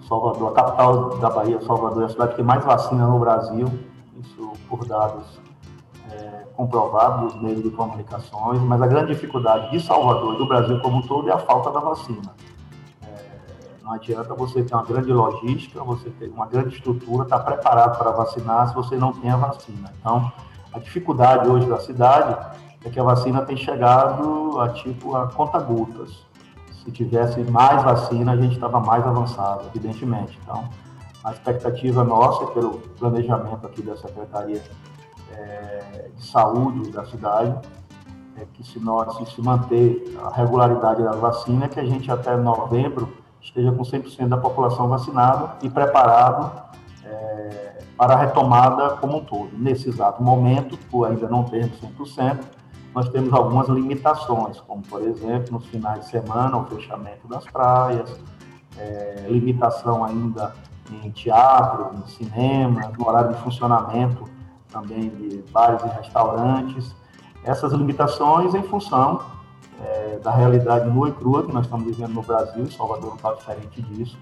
Salvador, 0.09 0.51
a 0.51 0.53
capital 0.53 1.19
da 1.19 1.31
Bahia, 1.31 1.61
Salvador, 1.63 2.03
é 2.05 2.07
a 2.07 2.09
cidade 2.09 2.35
que 2.37 2.43
mais 2.43 2.65
vacina 2.65 3.07
no 3.07 3.19
Brasil, 3.19 3.67
isso 4.21 4.53
por 4.69 4.87
dados 4.87 5.41
é, 6.13 6.45
comprovados 6.57 7.33
dos 7.33 7.43
meios 7.43 7.63
de 7.63 7.71
comunicações, 7.71 8.61
mas 8.61 8.81
a 8.81 8.87
grande 8.87 9.13
dificuldade 9.15 9.71
de 9.73 9.81
Salvador 9.81 10.35
e 10.35 10.39
do 10.39 10.47
Brasil 10.47 10.81
como 10.81 10.99
um 10.99 11.03
todo 11.03 11.29
é 11.29 11.33
a 11.33 11.39
falta 11.39 11.73
da 11.73 11.81
vacina. 11.81 12.35
É, 13.03 13.15
não 13.83 13.93
adianta 13.93 14.33
você 14.35 14.63
ter 14.63 14.75
uma 14.75 14.85
grande 14.85 15.13
logística, 15.13 15.83
você 15.83 16.09
ter 16.11 16.29
uma 16.29 16.47
grande 16.47 16.77
estrutura, 16.77 17.25
estar 17.25 17.41
preparado 17.41 17.99
para 17.99 18.13
vacinar 18.13 18.69
se 18.69 18.75
você 18.75 18.97
não 18.97 19.13
tem 19.13 19.31
a 19.31 19.37
vacina. 19.37 19.93
Então, 20.01 20.31
a 20.73 20.79
dificuldade 20.79 21.49
hoje 21.49 21.67
da 21.67 21.81
cidade 21.81 22.37
é 22.85 22.91
que 22.91 23.01
a 23.01 23.03
vacina 23.03 23.43
tem 23.43 23.57
chegado 23.57 24.61
a 24.61 24.69
tipo 24.69 25.17
a 25.17 25.27
conta-gotas 25.27 26.26
se 26.87 26.93
tivesse 26.93 27.41
mais 27.51 27.83
vacina, 27.83 28.33
a 28.33 28.37
gente 28.37 28.55
estava 28.55 28.79
mais 28.79 29.05
avançado, 29.05 29.65
evidentemente. 29.75 30.39
Então, 30.43 30.69
a 31.25 31.33
expectativa 31.33 32.05
nossa, 32.05 32.47
pelo 32.47 32.79
planejamento 32.97 33.67
aqui 33.67 33.83
da 33.83 33.97
Secretaria 33.97 34.63
é, 35.33 36.11
de 36.17 36.25
Saúde 36.25 36.93
da 36.93 37.05
cidade, 37.05 37.59
é 38.37 38.47
que 38.53 38.63
se 38.65 38.79
nós 38.79 39.17
se 39.29 39.43
manter 39.43 40.17
a 40.23 40.31
regularidade 40.31 41.03
da 41.03 41.11
vacina, 41.11 41.65
é 41.65 41.69
que 41.69 41.81
a 41.81 41.85
gente 41.85 42.09
até 42.09 42.37
novembro 42.37 43.13
esteja 43.43 43.73
com 43.73 43.83
100% 43.83 44.29
da 44.29 44.37
população 44.37 44.89
vacinada 44.89 45.57
e 45.63 45.69
preparado 45.69 46.53
é, 47.05 47.79
para 47.97 48.15
a 48.15 48.17
retomada 48.17 48.91
como 48.99 49.17
um 49.17 49.25
todo. 49.25 49.51
Nesse 49.59 49.89
exato 49.89 50.23
momento, 50.23 50.79
por 50.89 51.09
ainda 51.09 51.27
não 51.29 51.43
termos 51.43 51.81
100%, 51.81 52.39
nós 52.97 53.11
temos 53.11 53.31
algumas 53.35 53.69
limitações, 53.69 54.59
como, 54.63 54.81
por 54.81 55.03
exemplo, 55.03 55.53
nos 55.53 55.67
finais 55.67 56.01
de 56.01 56.09
semana, 56.09 56.57
o 56.57 56.65
fechamento 56.65 57.29
das 57.29 57.45
praias, 57.45 58.19
é, 58.79 59.27
limitação 59.29 60.03
ainda 60.03 60.55
em 61.05 61.11
teatro, 61.11 61.91
em 61.95 62.09
cinema, 62.09 62.91
no 62.99 63.07
horário 63.07 63.35
de 63.35 63.43
funcionamento 63.43 64.25
também 64.71 65.11
de 65.11 65.45
bares 65.53 65.83
e 65.83 65.89
restaurantes. 65.89 66.97
Essas 67.45 67.71
limitações 67.75 68.55
em 68.55 68.63
função 68.63 69.21
é, 69.85 70.19
da 70.23 70.31
realidade 70.31 70.89
nua 70.89 71.11
e 71.11 71.13
crua 71.13 71.43
que 71.43 71.53
nós 71.53 71.67
estamos 71.67 71.85
vivendo 71.85 72.15
no 72.15 72.23
Brasil, 72.23 72.67
Salvador 72.71 73.11
não 73.11 73.17
está 73.17 73.35
diferente 73.35 73.83
disso, 73.83 74.17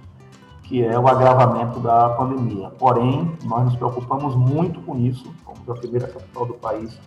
que 0.65 0.85
é 0.85 0.99
o 0.99 1.07
agravamento 1.07 1.79
da 1.79 2.09
pandemia. 2.11 2.71
Porém, 2.71 3.39
nós 3.45 3.67
nos 3.67 3.77
preocupamos 3.77 4.35
muito 4.35 4.81
com 4.81 4.97
isso, 4.97 5.33
como 5.45 5.59
a 5.71 5.77
primeira 5.77 6.09
capital 6.09 6.45
do 6.47 6.55
país 6.55 6.99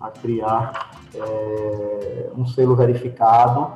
a 0.00 0.10
criar 0.10 0.90
é, 1.14 2.30
um 2.36 2.46
selo 2.46 2.74
verificado, 2.74 3.72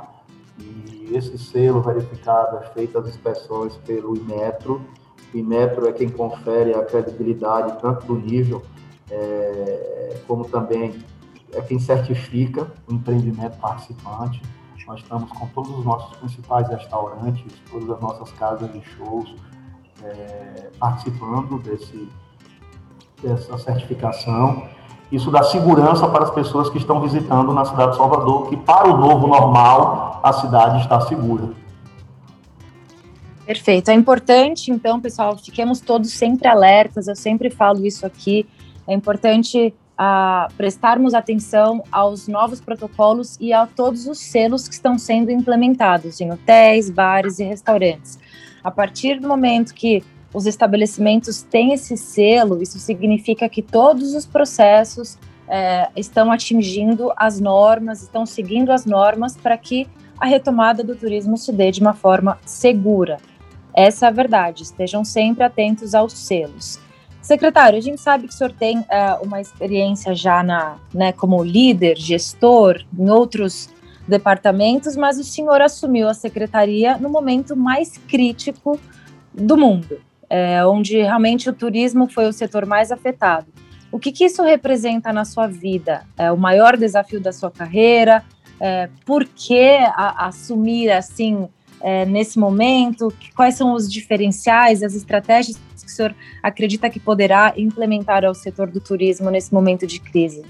e 0.58 1.14
esse 1.14 1.36
selo 1.38 1.82
verificado 1.82 2.56
é 2.58 2.62
feito 2.68 2.98
as 2.98 3.06
inspeções 3.08 3.76
pelo 3.78 4.16
Imetro. 4.16 4.80
O 5.32 5.36
Imetro 5.36 5.88
é 5.88 5.92
quem 5.92 6.08
confere 6.08 6.74
a 6.74 6.84
credibilidade 6.84 7.80
tanto 7.80 8.06
do 8.06 8.14
nível, 8.14 8.62
é, 9.10 10.18
como 10.26 10.44
também 10.44 11.04
é 11.52 11.60
quem 11.60 11.78
certifica 11.78 12.72
o 12.88 12.94
empreendimento 12.94 13.58
participante. 13.58 14.40
Nós 14.86 15.00
estamos 15.00 15.30
com 15.32 15.46
todos 15.48 15.78
os 15.78 15.84
nossos 15.84 16.16
principais 16.18 16.68
restaurantes, 16.68 17.44
todas 17.70 17.88
as 17.88 18.00
nossas 18.00 18.30
casas 18.32 18.70
de 18.70 18.82
shows, 18.82 19.34
é, 20.02 20.70
participando 20.78 21.58
desse, 21.62 22.08
dessa 23.22 23.56
certificação. 23.56 24.68
Isso 25.14 25.30
dá 25.30 25.44
segurança 25.44 26.08
para 26.08 26.24
as 26.24 26.30
pessoas 26.32 26.68
que 26.68 26.76
estão 26.76 27.00
visitando 27.00 27.52
na 27.52 27.64
cidade 27.64 27.92
de 27.92 27.98
Salvador, 27.98 28.48
que 28.48 28.56
para 28.56 28.92
o 28.92 28.96
novo 28.96 29.28
normal 29.28 30.20
a 30.20 30.32
cidade 30.32 30.80
está 30.82 31.00
segura. 31.02 31.50
Perfeito. 33.46 33.92
É 33.92 33.94
importante, 33.94 34.72
então, 34.72 35.00
pessoal, 35.00 35.38
fiquemos 35.38 35.78
todos 35.78 36.10
sempre 36.10 36.48
alertas. 36.48 37.06
Eu 37.06 37.14
sempre 37.14 37.48
falo 37.48 37.86
isso 37.86 38.04
aqui. 38.04 38.44
É 38.88 38.92
importante 38.92 39.72
uh, 39.92 40.52
prestarmos 40.56 41.14
atenção 41.14 41.84
aos 41.92 42.26
novos 42.26 42.60
protocolos 42.60 43.36
e 43.40 43.52
a 43.52 43.68
todos 43.68 44.08
os 44.08 44.18
selos 44.18 44.66
que 44.66 44.74
estão 44.74 44.98
sendo 44.98 45.30
implementados 45.30 46.20
em 46.20 46.32
hotéis, 46.32 46.90
bares 46.90 47.38
e 47.38 47.44
restaurantes. 47.44 48.18
A 48.64 48.70
partir 48.70 49.20
do 49.20 49.28
momento 49.28 49.74
que 49.74 50.02
os 50.34 50.46
estabelecimentos 50.46 51.42
têm 51.42 51.72
esse 51.72 51.96
selo, 51.96 52.60
isso 52.60 52.78
significa 52.80 53.48
que 53.48 53.62
todos 53.62 54.14
os 54.14 54.26
processos 54.26 55.16
é, 55.48 55.88
estão 55.96 56.32
atingindo 56.32 57.12
as 57.16 57.38
normas, 57.38 58.02
estão 58.02 58.26
seguindo 58.26 58.72
as 58.72 58.84
normas 58.84 59.36
para 59.36 59.56
que 59.56 59.86
a 60.18 60.26
retomada 60.26 60.82
do 60.82 60.96
turismo 60.96 61.36
se 61.36 61.52
dê 61.52 61.70
de 61.70 61.80
uma 61.80 61.94
forma 61.94 62.36
segura. 62.44 63.18
Essa 63.72 64.06
é 64.06 64.08
a 64.08 64.12
verdade, 64.12 64.64
estejam 64.64 65.04
sempre 65.04 65.44
atentos 65.44 65.94
aos 65.94 66.12
selos. 66.12 66.80
Secretário, 67.22 67.78
a 67.78 67.82
gente 67.82 68.00
sabe 68.00 68.26
que 68.26 68.34
o 68.34 68.36
senhor 68.36 68.52
tem 68.52 68.84
é, 68.90 69.14
uma 69.22 69.40
experiência 69.40 70.14
já 70.14 70.42
na, 70.42 70.78
né, 70.92 71.12
como 71.12 71.42
líder, 71.44 71.96
gestor, 71.96 72.84
em 72.98 73.08
outros 73.08 73.70
departamentos, 74.06 74.96
mas 74.96 75.18
o 75.18 75.24
senhor 75.24 75.62
assumiu 75.62 76.08
a 76.08 76.14
secretaria 76.14 76.98
no 76.98 77.08
momento 77.08 77.56
mais 77.56 77.96
crítico 77.96 78.78
do 79.32 79.56
mundo 79.56 79.98
é, 80.34 80.66
onde 80.66 81.00
realmente 81.00 81.48
o 81.48 81.52
turismo 81.52 82.08
foi 82.08 82.26
o 82.26 82.32
setor 82.32 82.66
mais 82.66 82.90
afetado. 82.90 83.46
O 83.92 84.00
que, 84.00 84.10
que 84.10 84.24
isso 84.24 84.42
representa 84.42 85.12
na 85.12 85.24
sua 85.24 85.46
vida? 85.46 86.02
É 86.18 86.32
o 86.32 86.36
maior 86.36 86.76
desafio 86.76 87.20
da 87.20 87.32
sua 87.32 87.52
carreira? 87.52 88.24
É, 88.58 88.88
por 89.06 89.24
que 89.24 89.76
a, 89.94 90.26
assumir 90.26 90.90
assim 90.90 91.48
é, 91.80 92.04
nesse 92.04 92.36
momento? 92.36 93.14
Quais 93.36 93.54
são 93.54 93.74
os 93.74 93.88
diferenciais, 93.88 94.82
as 94.82 94.96
estratégias 94.96 95.56
que 95.56 95.86
o 95.86 95.88
senhor 95.88 96.12
acredita 96.42 96.90
que 96.90 96.98
poderá 96.98 97.52
implementar 97.56 98.24
ao 98.24 98.34
setor 98.34 98.68
do 98.68 98.80
turismo 98.80 99.30
nesse 99.30 99.54
momento 99.54 99.86
de 99.86 100.00
crise? 100.00 100.42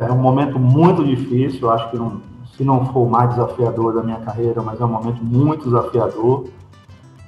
É 0.00 0.10
um 0.10 0.18
momento 0.18 0.58
muito 0.58 1.04
difícil, 1.04 1.70
acho 1.70 1.88
que 1.92 1.96
não, 1.96 2.20
se 2.56 2.64
não 2.64 2.84
for 2.92 3.06
o 3.06 3.08
mais 3.08 3.30
desafiador 3.30 3.94
da 3.94 4.02
minha 4.02 4.18
carreira, 4.18 4.60
mas 4.62 4.80
é 4.80 4.84
um 4.84 4.88
momento 4.88 5.22
muito 5.22 5.66
desafiador. 5.66 6.48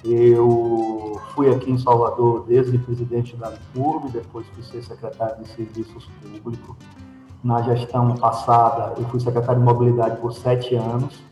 Eu 0.05 1.21
fui 1.35 1.49
aqui 1.55 1.71
em 1.71 1.79
Salvador 1.79 2.45
desde 2.47 2.77
presidente 2.79 3.37
da 3.37 3.51
Licurb, 3.51 4.11
depois 4.11 4.47
fui 4.49 4.63
ser 4.63 4.83
secretário 4.83 5.43
de 5.43 5.49
Serviços 5.51 6.09
Públicos. 6.21 6.77
Na 7.43 7.63
gestão 7.63 8.15
passada, 8.17 8.95
eu 8.99 9.05
fui 9.09 9.21
secretário 9.21 9.61
de 9.61 9.65
Mobilidade 9.65 10.21
por 10.21 10.33
sete 10.33 10.75
anos. 10.75 11.23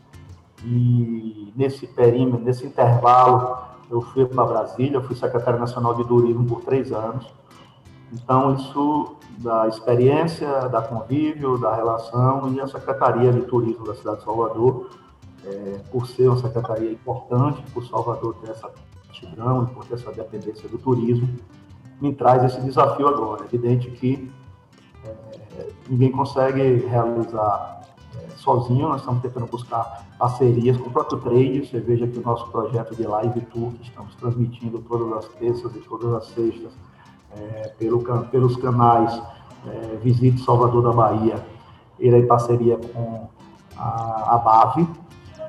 E 0.63 1.51
nesse 1.55 1.87
perímetro, 1.87 2.39
nesse 2.39 2.65
intervalo, 2.65 3.57
eu 3.89 4.01
fui 4.01 4.25
para 4.25 4.45
Brasília, 4.45 5.01
fui 5.01 5.15
secretário 5.15 5.59
nacional 5.59 5.93
de 5.95 6.05
turismo 6.05 6.45
por 6.45 6.61
três 6.61 6.91
anos. 6.91 7.27
Então, 8.13 8.55
isso 8.55 9.15
da 9.37 9.67
experiência, 9.67 10.67
da 10.69 10.81
convívio, 10.81 11.57
da 11.57 11.75
relação 11.75 12.53
e 12.53 12.61
a 12.61 12.67
Secretaria 12.67 13.31
de 13.31 13.41
Turismo 13.41 13.85
da 13.85 13.95
cidade 13.95 14.19
de 14.19 14.23
Salvador 14.23 14.89
é, 15.45 15.79
por 15.91 16.07
ser 16.07 16.27
uma 16.27 16.37
secretaria 16.37 16.91
importante, 16.91 17.61
por 17.73 17.85
Salvador 17.85 18.35
ter 18.35 18.51
essa 18.51 18.67
aptidão 18.67 19.63
e 19.63 19.73
por 19.73 19.85
ter 19.85 19.95
essa 19.95 20.11
dependência 20.11 20.67
do 20.69 20.77
turismo, 20.77 21.27
me 21.99 22.13
traz 22.13 22.43
esse 22.43 22.61
desafio 22.61 23.07
agora. 23.07 23.43
É 23.43 23.45
evidente 23.45 23.89
que 23.91 24.31
é, 25.05 25.69
ninguém 25.89 26.11
consegue 26.11 26.85
realizar 26.87 27.81
é, 28.15 28.29
sozinho, 28.37 28.89
nós 28.89 29.01
estamos 29.01 29.21
tentando 29.21 29.45
buscar 29.47 30.05
parcerias 30.17 30.77
com 30.77 30.89
o 30.89 30.91
próprio 30.91 31.19
trade. 31.19 31.67
Você 31.67 31.79
veja 31.79 32.07
que 32.07 32.19
o 32.19 32.21
nosso 32.21 32.47
projeto 32.51 32.95
de 32.95 33.03
live 33.03 33.41
tour, 33.41 33.71
que 33.73 33.83
estamos 33.83 34.15
transmitindo 34.15 34.79
todas 34.79 35.25
as 35.25 35.27
terças 35.35 35.75
e 35.75 35.79
todas 35.79 36.13
as 36.13 36.27
sextas 36.27 36.71
é, 37.35 37.67
pelo, 37.79 38.01
pelos 38.29 38.55
canais 38.57 39.21
é, 39.67 39.97
Visite 39.97 40.41
Salvador 40.41 40.81
da 40.83 40.91
Bahia 40.91 41.51
ele 42.01 42.15
é 42.15 42.19
em 42.19 42.27
parceria 42.27 42.77
com 42.77 43.29
a, 43.77 44.35
a 44.35 44.37
BAV, 44.39 44.87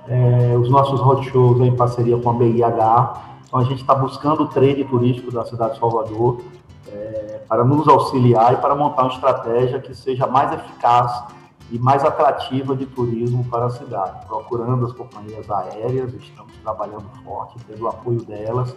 é, 0.08 0.56
os 0.56 0.68
nossos 0.70 1.00
roadshows 1.00 1.60
em 1.60 1.74
parceria 1.74 2.16
com 2.18 2.30
a 2.30 2.32
BIH, 2.34 3.22
então 3.46 3.60
a 3.60 3.64
gente 3.64 3.80
está 3.80 3.94
buscando 3.94 4.44
o 4.44 4.46
trade 4.48 4.84
turístico 4.84 5.30
da 5.30 5.44
cidade 5.44 5.74
de 5.74 5.80
Salvador 5.80 6.40
é, 6.88 7.40
para 7.48 7.64
nos 7.64 7.86
auxiliar 7.86 8.54
e 8.54 8.56
para 8.56 8.74
montar 8.74 9.02
uma 9.02 9.12
estratégia 9.12 9.80
que 9.80 9.94
seja 9.94 10.26
mais 10.26 10.52
eficaz 10.52 11.24
e 11.70 11.78
mais 11.78 12.04
atrativa 12.04 12.76
de 12.76 12.84
turismo 12.86 13.44
para 13.44 13.66
a 13.66 13.70
cidade, 13.70 14.26
procurando 14.26 14.84
as 14.84 14.92
companhias 14.92 15.50
aéreas, 15.50 16.12
estamos 16.14 16.52
trabalhando 16.62 17.04
forte, 17.24 17.56
tendo 17.66 17.84
o 17.84 17.88
apoio 17.88 18.22
delas, 18.22 18.74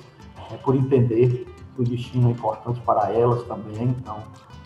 é, 0.51 0.55
por 0.57 0.75
entender 0.75 1.45
que 1.75 1.81
o 1.81 1.83
destino 1.83 2.29
é 2.29 2.31
importante 2.31 2.79
para 2.81 3.11
elas 3.11 3.43
também, 3.43 3.83
então 3.83 4.17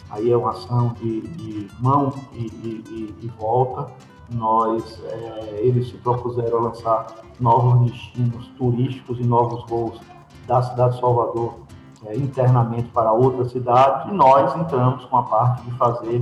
aí 0.10 0.32
é 0.32 0.38
uma 0.38 0.52
ação 0.52 0.94
de, 1.00 1.22
de 1.22 1.68
mão 1.80 2.14
e, 2.34 2.46
e, 2.46 3.16
e, 3.22 3.28
volta. 3.40 3.92
Nós, 4.32 5.02
é, 5.06 5.60
eles 5.62 5.90
se 5.90 5.98
propuseram 5.98 6.62
lançar 6.62 7.08
novos 7.40 7.92
destinos 7.92 8.48
turísticos 8.58 9.20
e 9.20 9.24
novos 9.24 9.66
voos 9.68 10.00
da 10.46 10.62
cidade 10.62 10.96
de 10.96 11.00
Salvador 11.00 11.60
é, 12.06 12.16
internamente 12.16 12.90
para 12.90 13.12
outras 13.12 13.52
cidades 13.52 14.12
e 14.12 14.14
nós 14.14 14.56
entramos 14.56 15.06
com 15.06 15.18
a 15.18 15.24
parte 15.24 15.64
de 15.64 15.72
fazer 15.72 16.22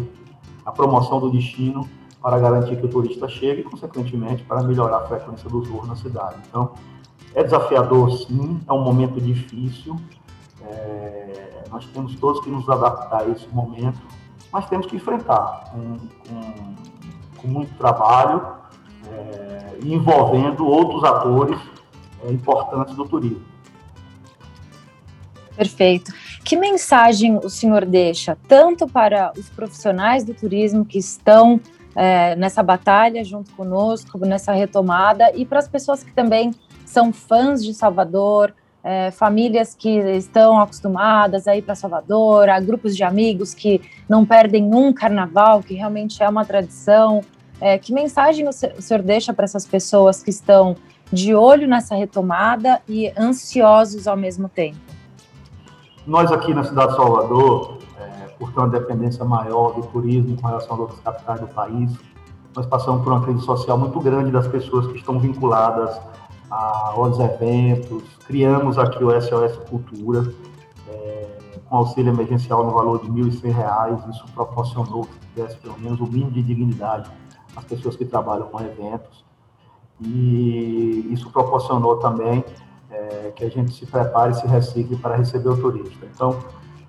a 0.65 0.71
promoção 0.71 1.19
do 1.19 1.29
destino 1.29 1.87
para 2.21 2.39
garantir 2.39 2.77
que 2.77 2.85
o 2.85 2.89
turista 2.89 3.27
chegue 3.27 3.61
e, 3.61 3.63
consequentemente, 3.63 4.43
para 4.43 4.63
melhorar 4.63 4.97
a 4.97 5.07
frequência 5.07 5.49
dos 5.49 5.67
voos 5.67 5.87
na 5.87 5.95
cidade. 5.95 6.35
Então, 6.47 6.71
é 7.33 7.43
desafiador, 7.43 8.11
sim, 8.11 8.59
é 8.67 8.73
um 8.73 8.81
momento 8.81 9.21
difícil, 9.21 9.95
é, 10.61 11.63
nós 11.71 11.85
temos 11.85 12.15
todos 12.15 12.41
que 12.41 12.49
nos 12.49 12.67
adaptar 12.67 13.21
a 13.21 13.29
esse 13.29 13.47
momento, 13.49 13.99
mas 14.51 14.67
temos 14.67 14.87
que 14.87 14.95
enfrentar 14.95 15.71
com, 15.71 15.97
com, 16.27 16.75
com 17.37 17.47
muito 17.47 17.73
trabalho 17.77 18.41
é, 19.11 19.77
envolvendo 19.83 20.65
outros 20.65 21.03
atores 21.03 21.59
é, 22.23 22.31
importantes 22.31 22.95
do 22.95 23.05
turismo. 23.05 23.45
Perfeito. 25.55 26.13
Que 26.43 26.55
mensagem 26.55 27.37
o 27.37 27.49
senhor 27.49 27.83
deixa, 27.83 28.37
tanto 28.47 28.87
para 28.87 29.33
os 29.35 29.49
profissionais 29.49 30.23
do 30.23 30.33
turismo 30.33 30.85
que 30.85 30.99
estão 30.99 31.59
é, 31.95 32.35
nessa 32.35 32.61
batalha 32.61 33.23
junto 33.23 33.51
conosco, 33.55 34.19
nessa 34.19 34.53
retomada, 34.53 35.31
e 35.35 35.45
para 35.45 35.57
as 35.57 35.67
pessoas 35.67 36.03
que 36.03 36.11
também 36.13 36.53
são 36.85 37.11
fãs 37.11 37.63
de 37.63 37.73
Salvador, 37.73 38.53
é, 38.83 39.11
famílias 39.11 39.75
que 39.75 39.89
estão 39.89 40.59
acostumadas 40.59 41.47
a 41.47 41.55
ir 41.55 41.61
para 41.61 41.75
Salvador, 41.75 42.49
há 42.49 42.59
grupos 42.59 42.95
de 42.95 43.03
amigos 43.03 43.53
que 43.53 43.81
não 44.07 44.25
perdem 44.25 44.73
um 44.73 44.93
carnaval, 44.93 45.61
que 45.61 45.73
realmente 45.73 46.21
é 46.21 46.29
uma 46.29 46.45
tradição. 46.45 47.21
É, 47.59 47.77
que 47.77 47.91
mensagem 47.91 48.47
o 48.47 48.51
senhor 48.53 49.01
deixa 49.01 49.33
para 49.33 49.45
essas 49.45 49.65
pessoas 49.65 50.21
que 50.21 50.29
estão 50.29 50.75
de 51.11 51.33
olho 51.33 51.67
nessa 51.67 51.95
retomada 51.95 52.81
e 52.87 53.11
ansiosos 53.17 54.07
ao 54.07 54.15
mesmo 54.15 54.47
tempo? 54.47 54.77
Nós 56.05 56.31
aqui 56.31 56.53
na 56.53 56.63
cidade 56.63 56.91
de 56.91 56.95
Salvador, 56.95 57.79
é, 57.99 58.27
por 58.37 58.53
ter 58.53 58.59
uma 58.59 58.69
dependência 58.69 59.25
maior 59.25 59.73
do 59.73 59.81
turismo 59.87 60.39
com 60.39 60.47
relação 60.47 60.75
a 60.75 60.79
outras 60.79 60.99
capitais 60.99 61.39
do 61.41 61.47
país, 61.47 61.91
nós 62.55 62.65
passamos 62.65 63.03
por 63.03 63.11
uma 63.11 63.23
crise 63.23 63.41
social 63.41 63.77
muito 63.77 63.99
grande 63.99 64.31
das 64.31 64.47
pessoas 64.47 64.87
que 64.87 64.97
estão 64.97 65.19
vinculadas 65.19 65.99
aos 66.49 67.19
eventos, 67.19 68.03
criamos 68.25 68.77
aqui 68.77 69.03
o 69.03 69.21
SOS 69.21 69.57
Cultura, 69.69 70.31
é, 70.89 71.37
com 71.67 71.77
auxílio 71.77 72.13
emergencial 72.13 72.65
no 72.65 72.71
valor 72.71 73.01
de 73.01 73.07
R$ 73.07 73.29
1.100, 73.29 74.09
isso 74.09 74.25
proporcionou 74.33 75.05
que 75.05 75.19
tivesse 75.33 75.57
pelo 75.57 75.77
menos 75.79 75.99
o 75.99 76.05
mínimo 76.05 76.31
de 76.31 76.41
dignidade 76.41 77.09
às 77.55 77.63
pessoas 77.65 77.95
que 77.95 78.05
trabalham 78.05 78.47
com 78.47 78.59
eventos, 78.61 79.25
e 79.99 81.07
isso 81.11 81.29
proporcionou 81.31 81.97
também 81.97 82.43
é, 82.89 83.33
que 83.35 83.43
a 83.43 83.49
gente 83.49 83.73
se 83.73 83.85
prepare 83.85 84.31
e 84.31 84.35
se 84.35 84.47
recicle 84.47 84.95
para 84.97 85.15
receber 85.15 85.49
o 85.49 85.57
turista. 85.57 86.05
Então, 86.13 86.37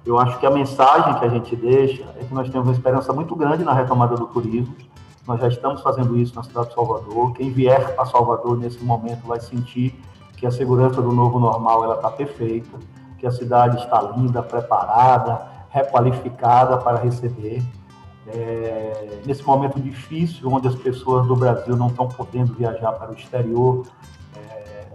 eu 0.05 0.19
acho 0.19 0.39
que 0.39 0.47
a 0.47 0.51
mensagem 0.51 1.19
que 1.19 1.25
a 1.25 1.29
gente 1.29 1.57
deixa 1.57 2.05
é 2.17 2.25
que 2.25 2.33
nós 2.33 2.49
temos 2.49 2.69
uma 2.69 2.75
esperança 2.75 3.13
muito 3.13 3.35
grande 3.35 3.65
na 3.65 3.73
retomada 3.73 4.17
do 4.17 4.27
turismo, 4.27 4.75
nós 5.29 5.41
já 5.41 5.49
estamos 5.49 5.83
fazendo 5.83 6.17
isso 6.19 6.35
na 6.35 6.43
cidade 6.43 6.69
de 6.69 6.75
Salvador. 6.75 7.35
Quem 7.35 7.53
vier 7.53 7.95
para 7.95 8.07
Salvador 8.07 8.57
nesse 8.57 8.83
momento 8.83 9.27
vai 9.27 9.39
sentir 9.39 9.95
que 10.39 10.47
a 10.47 10.51
segurança 10.51 11.03
do 11.03 11.13
novo 11.13 11.39
normal 11.39 11.85
ela 11.85 11.97
está 11.97 12.11
perfeita, 12.11 12.79
que 13.19 13.27
a 13.27 13.31
cidade 13.31 13.77
está 13.77 14.01
linda, 14.01 14.43
preparada, 14.43 15.47
requalificada 15.69 16.79
para 16.79 16.97
receber. 16.97 17.63
É, 18.27 19.21
nesse 19.27 19.45
momento 19.45 19.79
difícil, 19.79 20.51
onde 20.51 20.67
as 20.67 20.75
pessoas 20.75 21.27
do 21.27 21.37
Brasil 21.37 21.77
não 21.77 21.89
estão 21.89 22.09
podendo 22.09 22.55
viajar 22.55 22.93
para 22.93 23.11
o 23.11 23.15
exterior, 23.15 23.87
é, 24.35 24.87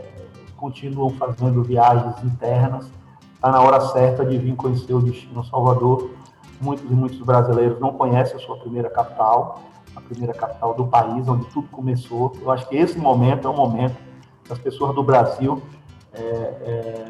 continuam 0.57 1.11
fazendo 1.11 1.61
viagens 1.61 2.23
internas, 2.23 2.89
está 3.35 3.51
na 3.51 3.61
hora 3.61 3.79
certa 3.81 4.25
de 4.25 4.35
vir 4.39 4.55
conhecer 4.55 4.95
o 4.95 4.99
destino 4.99 5.43
Salvador. 5.43 6.09
Muitos 6.59 6.89
e 6.89 6.93
muitos 6.93 7.19
brasileiros 7.19 7.79
não 7.79 7.93
conhecem 7.93 8.35
a 8.37 8.39
sua 8.39 8.57
primeira 8.57 8.89
capital, 8.89 9.61
a 9.95 10.01
primeira 10.01 10.33
capital 10.33 10.73
do 10.73 10.85
país, 10.87 11.27
onde 11.27 11.45
tudo 11.45 11.67
começou. 11.69 12.33
Eu 12.41 12.51
acho 12.51 12.67
que 12.67 12.75
esse 12.75 12.97
momento 12.97 13.47
é 13.47 13.51
o 13.51 13.55
momento 13.55 13.95
das 14.47 14.59
pessoas 14.59 14.95
do 14.95 15.03
Brasil 15.03 15.61
é, 16.13 16.21
é, 16.21 17.05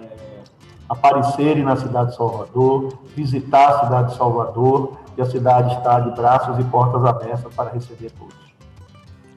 aparecerem 0.87 1.63
na 1.63 1.75
cidade 1.75 2.11
de 2.11 2.17
Salvador, 2.17 2.93
visitar 3.15 3.69
a 3.69 3.85
cidade 3.85 4.11
de 4.11 4.17
Salvador, 4.17 4.93
e 5.17 5.21
a 5.21 5.25
cidade 5.25 5.75
está 5.75 5.99
de 5.99 6.11
braços 6.11 6.57
e 6.59 6.63
portas 6.65 7.05
abertas 7.05 7.53
para 7.53 7.69
receber 7.69 8.11
todos. 8.11 8.42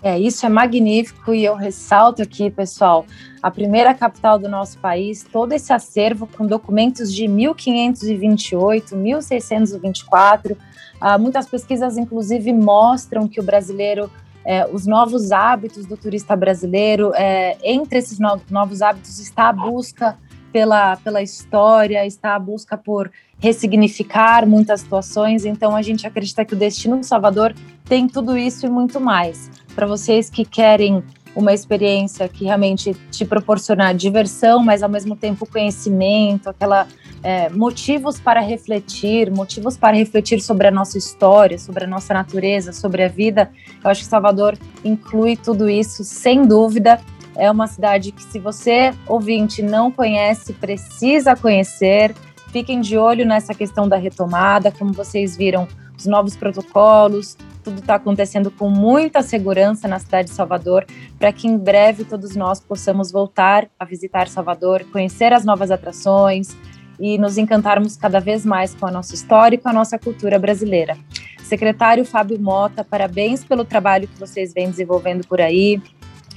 É, 0.06 0.16
isso 0.20 0.46
é 0.46 0.48
magnífico 0.48 1.34
e 1.34 1.44
eu 1.44 1.56
ressalto 1.56 2.22
aqui, 2.22 2.48
pessoal, 2.48 3.04
a 3.42 3.50
primeira 3.50 3.92
capital 3.92 4.38
do 4.38 4.48
nosso 4.48 4.78
país, 4.78 5.26
todo 5.32 5.52
esse 5.52 5.72
acervo 5.72 6.28
com 6.28 6.46
documentos 6.46 7.12
de 7.12 7.26
1528, 7.26 8.94
1624, 8.94 10.56
ah, 11.00 11.18
muitas 11.18 11.48
pesquisas, 11.48 11.98
inclusive, 11.98 12.52
mostram 12.52 13.26
que 13.26 13.40
o 13.40 13.42
brasileiro, 13.42 14.08
é, 14.44 14.64
os 14.72 14.86
novos 14.86 15.32
hábitos 15.32 15.86
do 15.86 15.96
turista 15.96 16.36
brasileiro, 16.36 17.10
é, 17.16 17.58
entre 17.64 17.98
esses 17.98 18.20
no 18.20 18.40
novos 18.48 18.82
hábitos 18.82 19.18
está 19.18 19.48
a 19.48 19.52
busca 19.52 20.16
pela, 20.52 20.94
pela 20.98 21.20
história, 21.20 22.06
está 22.06 22.36
a 22.36 22.38
busca 22.38 22.76
por 22.76 23.10
ressignificar 23.40 24.46
muitas 24.46 24.82
situações. 24.82 25.44
Então, 25.44 25.74
a 25.74 25.82
gente 25.82 26.06
acredita 26.06 26.44
que 26.44 26.54
o 26.54 26.56
Destino 26.56 27.02
Salvador 27.02 27.52
tem 27.86 28.06
tudo 28.06 28.38
isso 28.38 28.66
e 28.66 28.70
muito 28.70 29.00
mais. 29.00 29.50
Para 29.76 29.86
vocês 29.86 30.30
que 30.30 30.42
querem 30.42 31.04
uma 31.34 31.52
experiência 31.52 32.26
que 32.30 32.46
realmente 32.46 32.94
te 33.10 33.26
proporcionar 33.26 33.94
diversão, 33.94 34.64
mas 34.64 34.82
ao 34.82 34.88
mesmo 34.88 35.14
tempo 35.14 35.46
conhecimento, 35.46 36.48
aquela 36.48 36.88
é, 37.22 37.50
motivos 37.50 38.18
para 38.18 38.40
refletir, 38.40 39.30
motivos 39.30 39.76
para 39.76 39.94
refletir 39.94 40.40
sobre 40.40 40.66
a 40.66 40.70
nossa 40.70 40.96
história, 40.96 41.58
sobre 41.58 41.84
a 41.84 41.86
nossa 41.86 42.14
natureza, 42.14 42.72
sobre 42.72 43.04
a 43.04 43.08
vida. 43.08 43.50
Eu 43.84 43.90
acho 43.90 44.00
que 44.00 44.06
Salvador 44.06 44.58
inclui 44.82 45.36
tudo 45.36 45.68
isso, 45.68 46.02
sem 46.04 46.46
dúvida. 46.46 46.98
É 47.36 47.50
uma 47.50 47.66
cidade 47.66 48.12
que, 48.12 48.22
se 48.22 48.38
você, 48.38 48.94
ouvinte, 49.06 49.60
não 49.60 49.92
conhece, 49.92 50.54
precisa 50.54 51.36
conhecer. 51.36 52.14
Fiquem 52.50 52.80
de 52.80 52.96
olho 52.96 53.26
nessa 53.26 53.52
questão 53.52 53.86
da 53.86 53.96
retomada, 53.96 54.72
como 54.72 54.90
vocês 54.94 55.36
viram, 55.36 55.68
os 55.98 56.06
novos 56.06 56.34
protocolos, 56.34 57.36
tudo 57.66 57.81
está 57.81 57.96
acontecendo 57.96 58.48
com 58.48 58.70
muita 58.70 59.22
segurança 59.22 59.88
na 59.88 59.98
cidade 59.98 60.29
de 60.29 60.35
Salvador, 60.35 60.87
para 61.18 61.33
que 61.33 61.48
em 61.48 61.59
breve 61.59 62.05
todos 62.05 62.37
nós 62.37 62.61
possamos 62.61 63.11
voltar 63.11 63.68
a 63.76 63.85
visitar 63.85 64.29
Salvador, 64.29 64.85
conhecer 64.92 65.33
as 65.33 65.44
novas 65.44 65.72
atrações 65.72 66.57
e 67.00 67.18
nos 67.18 67.37
encantarmos 67.37 67.96
cada 67.96 68.20
vez 68.20 68.46
mais 68.46 68.72
com 68.72 68.87
a 68.87 68.90
nossa 68.92 69.16
história 69.16 69.57
e 69.57 69.59
com 69.59 69.68
a 69.68 69.72
nossa 69.72 69.98
cultura 69.98 70.38
brasileira. 70.38 70.96
Secretário 71.42 72.05
Fábio 72.05 72.40
Mota, 72.40 72.85
parabéns 72.85 73.42
pelo 73.42 73.64
trabalho 73.64 74.07
que 74.07 74.18
vocês 74.18 74.55
vêm 74.55 74.70
desenvolvendo 74.70 75.26
por 75.26 75.40
aí. 75.40 75.83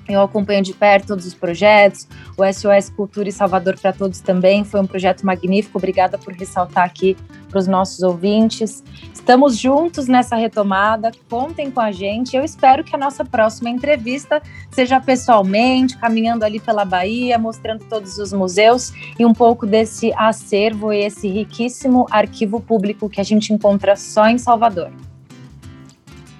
Eu 0.10 0.22
acompanho 0.22 0.64
de 0.64 0.74
perto 0.74 1.10
todos 1.10 1.26
os 1.28 1.36
projetos, 1.36 2.08
o 2.36 2.44
SOS 2.44 2.90
Cultura 2.90 3.30
e 3.30 3.32
Salvador 3.32 3.78
para 3.80 3.94
Todos 3.94 4.20
também 4.20 4.64
foi 4.64 4.82
um 4.82 4.88
projeto 4.88 5.24
magnífico. 5.24 5.78
Obrigada 5.78 6.18
por 6.18 6.34
ressaltar 6.34 6.84
aqui 6.84 7.16
para 7.48 7.60
os 7.60 7.68
nossos 7.68 8.02
ouvintes. 8.02 8.84
Estamos 9.14 9.58
juntos 9.58 10.08
nessa 10.08 10.36
retomada, 10.36 11.12
contem 11.30 11.70
com 11.70 11.80
a 11.80 11.92
gente. 11.92 12.36
Eu 12.36 12.44
espero 12.44 12.84
que 12.84 12.96
a 12.96 13.00
nossa 13.00 13.24
próxima 13.24 13.70
entrevista 13.70 14.42
seja 14.72 15.00
pessoalmente, 15.00 15.98
caminhando 15.98 16.44
ali 16.44 16.60
pela 16.60 16.86
Bahia, 16.86 17.38
mostrando 17.38 17.84
todos 17.86 18.18
os 18.18 18.34
museus 18.34 18.92
e 19.20 19.26
um 19.26 19.34
pouco 19.34 19.68
desse 19.68 20.12
acervo 20.14 20.92
e 20.92 21.06
esse 21.06 21.28
riquíssimo 21.28 22.08
arquivo 22.10 22.60
público 22.60 23.10
que 23.10 23.22
a 23.22 23.24
gente 23.24 23.54
encontra 23.54 23.96
só 23.96 24.28
em 24.28 24.38
Salvador. 24.38 24.92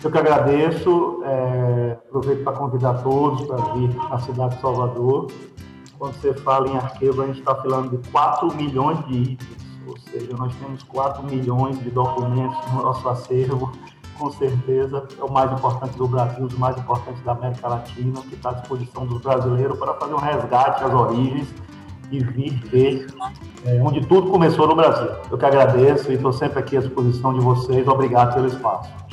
Eu 0.02 0.10
que 0.10 0.18
agradeço, 0.18 1.22
é, 1.26 1.98
aproveito 2.08 2.44
para 2.46 2.54
convidar 2.54 2.94
todos 3.04 3.46
para 3.46 3.58
vir 3.74 3.90
à 4.10 4.18
cidade 4.20 4.56
de 4.56 4.62
Salvador. 4.62 5.28
Quando 5.98 6.14
você 6.14 6.34
fala 6.34 6.70
em 6.70 6.78
arquivo, 6.78 7.22
a 7.22 7.26
gente 7.26 7.40
está 7.40 7.54
falando 7.54 7.98
de 7.98 8.10
4 8.10 8.56
milhões 8.56 9.06
de 9.08 9.34
itens, 9.34 9.58
ou 9.86 9.98
seja, 9.98 10.34
nós 10.38 10.56
temos 10.56 10.84
4 10.84 11.24
milhões 11.24 11.78
de 11.80 11.90
documentos 11.90 12.58
no 12.72 12.84
nosso 12.84 13.10
acervo, 13.10 13.74
com 14.18 14.32
certeza, 14.32 15.06
é 15.18 15.24
o 15.24 15.32
mais 15.32 15.52
importante 15.52 15.98
do 15.98 16.08
Brasil, 16.08 16.48
o 16.48 16.60
mais 16.60 16.78
importante 16.78 17.22
da 17.22 17.34
América 17.34 17.68
Latina, 17.68 18.22
que 18.22 18.36
está 18.36 18.52
à 18.52 18.54
disposição 18.54 19.06
dos 19.06 19.22
brasileiros 19.22 19.78
para 19.78 19.94
fazer 19.96 20.14
um 20.14 20.18
resgate 20.18 20.84
às 20.84 20.94
origens 20.94 21.54
e 22.10 22.24
vir 22.24 22.54
ver 22.70 23.08
é, 23.66 23.82
onde 23.82 24.06
tudo 24.06 24.30
começou 24.32 24.66
no 24.66 24.76
Brasil. 24.76 25.10
Eu 25.30 25.38
que 25.38 25.46
agradeço 25.46 26.10
e 26.10 26.16
estou 26.16 26.32
sempre 26.32 26.60
aqui 26.60 26.78
à 26.78 26.80
disposição 26.80 27.34
de 27.34 27.42
vocês. 27.42 27.86
Obrigado 27.88 28.34
pelo 28.34 28.48
espaço. 28.48 29.09